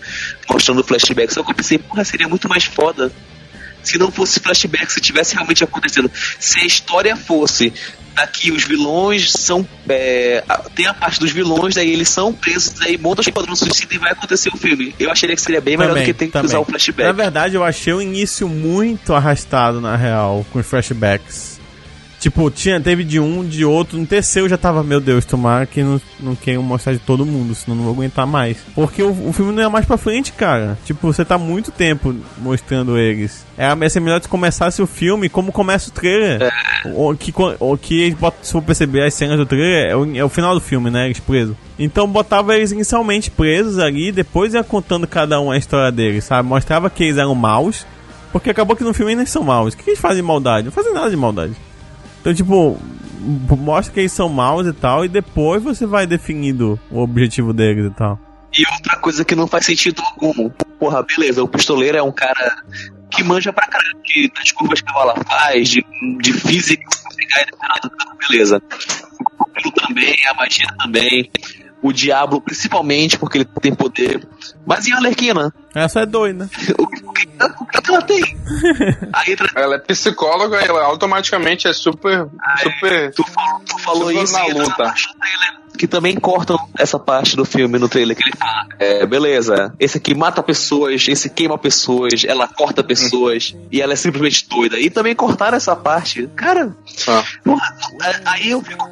[0.49, 1.36] mostrando flashbacks.
[1.36, 3.12] Eu pensei, porra, seria muito mais foda
[3.84, 6.09] se não fosse flashback, se tivesse realmente acontecendo.
[6.39, 7.73] Se a história fosse
[8.13, 9.65] daqui os vilões são.
[9.88, 13.55] é, a- tem a parte dos vilões, daí eles são presos, daí monta o esquadrão
[13.55, 14.93] suicida e vai acontecer o filme.
[14.99, 16.45] Eu acharia que seria bem melhor também, do que ter que também.
[16.47, 17.07] usar o flashback.
[17.07, 21.51] Na verdade, eu achei o início muito arrastado, na real, com os flashbacks.
[22.22, 25.82] Tipo, tinha, teve de um, de outro, no terceiro já tava, meu Deus, tomara que
[25.82, 28.57] não, não queiram mostrar de todo mundo, senão não vou aguentar mais.
[28.76, 30.78] Porque o, o filme não é mais pra frente, cara.
[30.86, 33.43] Tipo, você tá muito tempo mostrando eles.
[33.57, 36.53] É, ia ser melhor se começasse o filme como começa o trailer.
[36.95, 40.17] O, que, o que eles botam, se for perceber as cenas do trailer, é o,
[40.17, 41.05] é o final do filme, né?
[41.05, 41.55] Eles presos.
[41.80, 46.47] Então botava eles inicialmente presos ali, depois ia contando cada um a história deles, sabe?
[46.47, 47.84] Mostrava que eles eram maus,
[48.32, 49.74] porque acabou que no filme eles são maus.
[49.74, 50.65] O que eles fazem de maldade?
[50.65, 51.55] Não fazem nada de maldade.
[52.22, 52.80] Então, tipo,
[53.57, 57.88] mostra que eles são maus e tal, e depois você vai definindo o objetivo deles
[57.88, 58.19] e tal.
[58.57, 60.49] E outra coisa que não faz sentido algum.
[60.80, 62.63] Porra, beleza, o pistoleiro é um cara
[63.09, 65.86] que manja pra caralho de, das curvas que a bala faz, de,
[66.22, 66.84] de física,
[67.15, 67.45] pegar
[67.82, 68.61] campo, beleza.
[69.65, 71.30] O também, a magia também.
[71.82, 74.27] O Diablo, principalmente, porque ele tem poder.
[74.65, 75.53] Mas e a Arlequina?
[75.73, 76.49] Essa é doida.
[76.77, 77.27] O, o que,
[77.59, 78.21] o que ela tem?
[79.13, 79.49] Aí entra.
[79.55, 82.27] Ela é psicóloga e ela automaticamente é super.
[82.61, 83.13] super.
[83.13, 84.61] Tu falou, tu falou Super isso na luta.
[84.61, 88.67] do trailer, que também cortam essa parte do filme no trailer que ele fala.
[88.77, 93.95] É, beleza, esse aqui mata pessoas, esse queima pessoas, ela corta pessoas e ela é
[93.95, 94.77] simplesmente doida.
[94.77, 96.29] E também cortaram essa parte.
[96.36, 96.77] Cara,
[97.07, 97.23] Ah.
[98.25, 98.88] aí eu fico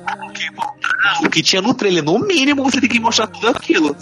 [1.24, 3.96] o que tinha no trailer, no mínimo você tem que mostrar tudo aquilo.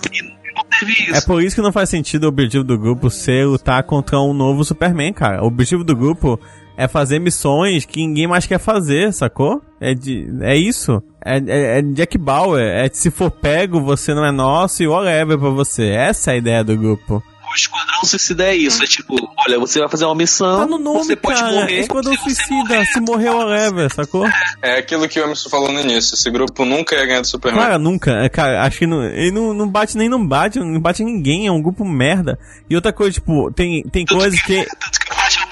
[1.13, 4.33] É por isso que não faz sentido o objetivo do grupo ser lutar contra um
[4.33, 5.43] novo Superman, cara.
[5.43, 6.39] O objetivo do grupo
[6.77, 9.61] é fazer missões que ninguém mais quer fazer, sacou?
[9.81, 11.01] É, de, é isso.
[11.25, 12.61] É, é, é Jack Bauer.
[12.63, 15.87] É se for pego, você não é nosso e whatever pra você.
[15.89, 17.21] Essa é a ideia do grupo.
[17.49, 18.83] O Esquadrão Suicida é isso.
[18.83, 19.15] É tipo,
[19.47, 21.53] olha, você vai fazer uma missão, Tá no nome, você pode cara.
[21.53, 21.79] morrer.
[21.79, 22.53] Esquadrão se Suicida.
[22.55, 24.27] morrer, Se morrer, whatever, sacou?
[24.61, 26.13] É aquilo que o Emerson falou no início.
[26.13, 27.61] Esse grupo nunca ia ganhar do Superman.
[27.63, 28.11] Cara, nunca.
[28.11, 31.47] É, Cara, acho que não, ele não, não bate nem não bate, não bate ninguém,
[31.47, 32.37] é um grupo merda.
[32.69, 34.65] E outra coisa, tipo, tem, tem coisas que.
[34.65, 35.06] Tanto que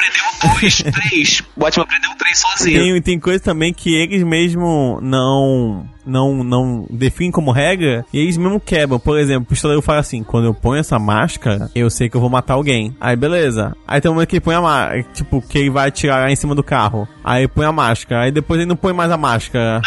[0.06, 1.44] aprendeu dois, três.
[1.56, 1.86] O Batman
[2.18, 2.80] três sozinho.
[2.80, 8.38] Tem, tem coisa também que eles mesmo não não não definem como regra e eles
[8.38, 9.00] mesmo quebram.
[9.00, 12.22] Por exemplo, o pistoleiro fala assim: quando eu ponho essa máscara, eu sei que eu
[12.22, 12.96] vou matar alguém.
[13.00, 13.76] Aí beleza.
[13.88, 16.36] Aí tem um momento que ele põe a máscara, tipo, que ele vai atirar em
[16.36, 17.08] cima do carro.
[17.24, 18.24] Aí ele põe a máscara.
[18.24, 19.82] Aí depois ele não põe mais a máscara.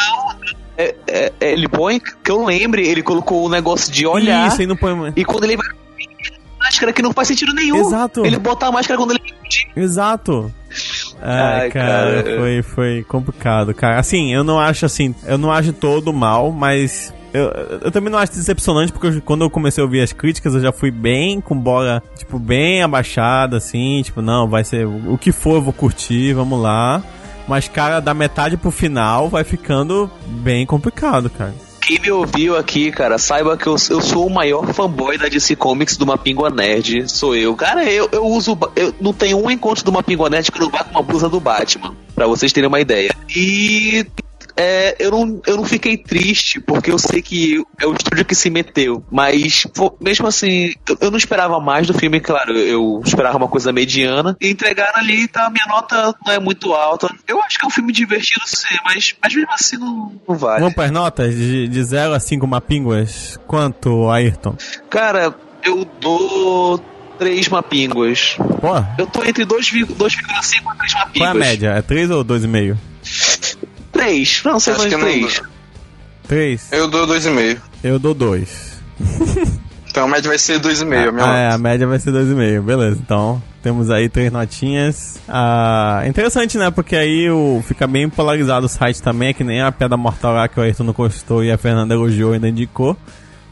[0.77, 4.47] É, é, é, ele põe, que eu lembre, ele colocou o negócio de olhar.
[4.47, 5.13] Isso, ele não põe mais.
[5.17, 5.67] E quando ele vai.
[6.69, 7.77] Máscara que não faz sentido nenhum.
[7.81, 8.25] Exato.
[8.27, 9.21] Ele bota a máscara quando ele.
[9.75, 10.53] Exato.
[11.23, 12.37] Ai, Ai, cara, cara.
[12.39, 13.99] foi, foi complicado, cara.
[13.99, 17.45] Assim, eu não acho assim, eu não acho todo mal, mas eu,
[17.85, 20.61] eu também não acho decepcionante, porque eu- quando eu comecei a ouvir as críticas, eu
[20.61, 25.33] já fui bem com bola, tipo, bem abaixada, assim, tipo, não, vai ser o que
[25.33, 27.03] for, eu vou curtir, vamos lá.
[27.49, 31.55] Mas, cara, da metade pro final vai ficando bem complicado, cara.
[31.89, 35.57] Quem me ouviu aqui, cara, saiba que eu, eu sou o maior fanboy da DC
[35.57, 37.11] Comics do Mapingua Nerd.
[37.11, 37.57] Sou eu.
[37.57, 38.59] Cara, eu, eu uso.
[38.77, 41.31] Eu não tenho um encontro do Mapingua Nerd que eu não vá com uma blusa
[41.31, 41.97] do Batman.
[42.15, 43.11] Pra vocês terem uma ideia.
[43.35, 44.05] E.
[44.59, 48.35] é, eu, não, eu não fiquei triste, porque eu sei que é o estúdio que
[48.35, 49.05] se meteu.
[49.09, 49.65] Mas,
[50.01, 52.53] mesmo assim, eu, não esperava mais do filme, claro.
[52.59, 54.37] Eu esperava uma coisa mediana.
[54.41, 55.47] E entregaram ali, tá?
[55.47, 57.09] A minha nota não é muito alta.
[57.29, 60.59] Eu acho que é um filme divertido, sim, mas, mas mesmo assim não, não vale.
[60.59, 63.39] Vamos pras notas de, de 0 a 5 mapinguas.
[63.47, 64.57] Quanto, Ayrton?
[64.91, 65.33] Cara,
[65.63, 66.79] eu dou
[67.17, 68.37] três mapinguas.
[68.61, 71.13] Pô, Eu tô entre 2,5 a 3 mapinguas.
[71.17, 71.69] qual é a média?
[71.71, 72.77] É 3 ou 2,5?
[74.09, 74.43] 3.
[74.45, 75.43] Não, sei Acho mais 3.
[76.27, 76.69] 3?
[76.73, 77.59] Eu dou 2,5.
[77.83, 78.79] Eu dou 2.
[79.91, 81.55] Então a média vai ser 2,5, a minha Ah, é, nota.
[81.55, 82.99] a média vai ser 2,5, beleza.
[83.03, 85.19] Então, temos aí três notinhas.
[85.27, 86.71] Ah, interessante, né?
[86.71, 90.35] Porque aí o, fica bem polarizado o site também, é que nem a piada mortal
[90.35, 92.97] lá que o Ayrton não gostou e a Fernanda elogiou e ainda indicou.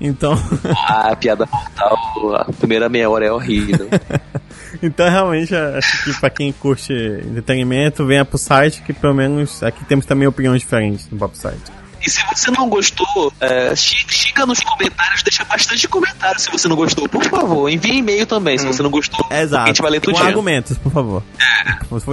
[0.01, 0.33] Então,
[0.89, 2.35] Ah, piada mortal.
[2.37, 3.89] A primeira meia hora é horrível.
[4.83, 9.85] então realmente acho que pra quem curte entretenimento, venha pro site que pelo menos aqui
[9.85, 11.63] temos também opiniões diferentes no próprio site.
[12.05, 16.77] e se você não gostou, é, xinga nos comentários, deixa bastante comentário se você não
[16.77, 17.09] gostou.
[17.09, 19.27] Por favor, envie e-mail também se você não gostou.
[19.31, 19.65] Exato.
[19.65, 21.23] A gente vai ler Com argumentos, por favor.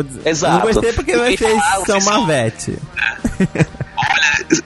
[0.06, 0.54] Dizer- Exato.
[0.56, 2.78] Não gostei porque vocês fala, são Marvete.
[3.40, 4.64] Olha,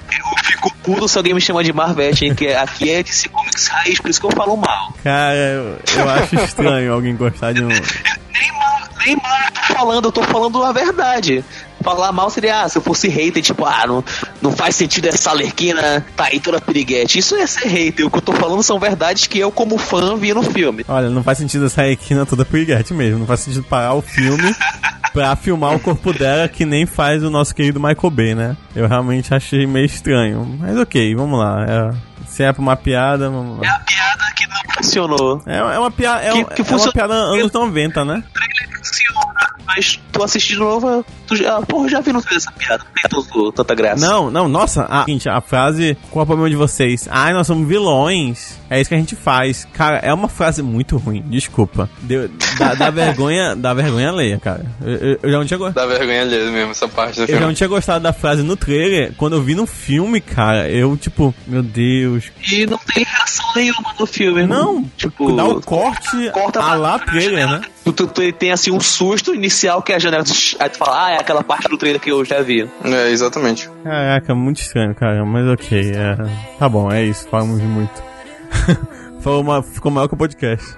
[0.88, 2.34] puto se alguém me chama de Marvete, hein?
[2.34, 4.94] Que aqui é de DC Comics Raiz, por isso que eu falo mal.
[5.04, 7.68] Cara, eu, eu acho estranho alguém gostar de um.
[7.68, 11.44] Nem mal, nem mal eu tô falando, eu tô falando a verdade.
[11.88, 14.04] Falar mal seria, ah, se eu fosse hater, tipo, ah, não,
[14.42, 17.18] não faz sentido essa alerquina tá aí toda piriguete.
[17.18, 18.06] Isso é ser hater.
[18.06, 20.84] O que eu tô falando são verdades que eu, como fã, vi no filme.
[20.86, 23.20] Olha, não faz sentido essa equina toda piriguete mesmo.
[23.20, 24.54] Não faz sentido parar o filme
[25.14, 28.58] pra filmar o corpo dela que nem faz o nosso querido Michael Bay, né?
[28.76, 30.46] Eu realmente achei meio estranho.
[30.60, 31.66] Mas ok, vamos lá.
[31.66, 32.07] É,
[32.38, 35.42] se é pra uma piada, vamos É a piada que não funcionou.
[35.48, 36.22] É, é uma piada.
[36.24, 38.24] É, Que- que é uma piada anos 90, né?
[38.78, 42.86] Funciona, mas tu assistir de novo, tu já, porra, já vi no trailer essa piada.
[43.12, 44.06] Não tanta graça.
[44.08, 47.08] Não, não, nossa, a, a frase, qual é o problema de vocês?
[47.10, 48.60] Ai, nós somos vilões.
[48.70, 49.66] É isso que a gente faz.
[49.74, 51.90] Cara, é uma frase muito ruim, desculpa.
[52.02, 54.66] Deu, dá, dá vergonha, dá vergonha alheia, cara.
[54.84, 55.88] Eu, eu- eu já não tinha gostado.
[55.88, 57.56] Dá vergonha alheia mesmo, essa parte do Eu já não filme.
[57.56, 59.14] tinha gostado da frase no trailer.
[59.18, 62.26] Quando eu vi no filme, cara, eu, tipo, meu Deus.
[62.52, 64.46] E não tem reação nenhuma no filme.
[64.46, 67.62] Não, tipo, dá o corte corta a lá trailer, né?
[67.86, 70.24] Tu, tu- tu tem assim um susto inicial que é a janela.
[70.60, 72.68] Aí tu fala, ah, é aquela parte do trailer que eu já vi.
[72.84, 73.70] É, exatamente.
[73.84, 75.92] Caraca, muito estranho, cara, mas ok.
[75.96, 76.18] É,
[76.60, 78.04] tá bom, é isso, falamos muito.
[79.22, 80.78] Falou uma, ficou maior que o podcast.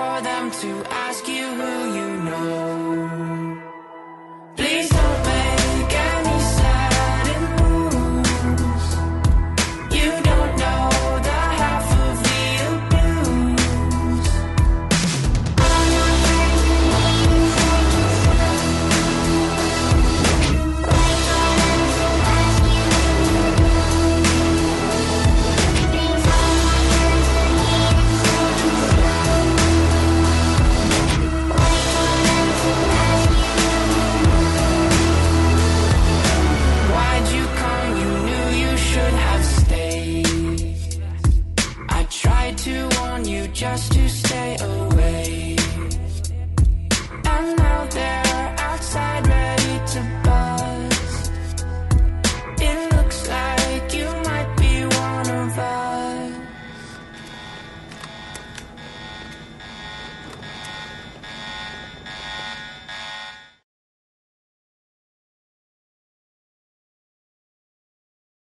[0.00, 0.70] for them to
[1.06, 2.09] ask you who you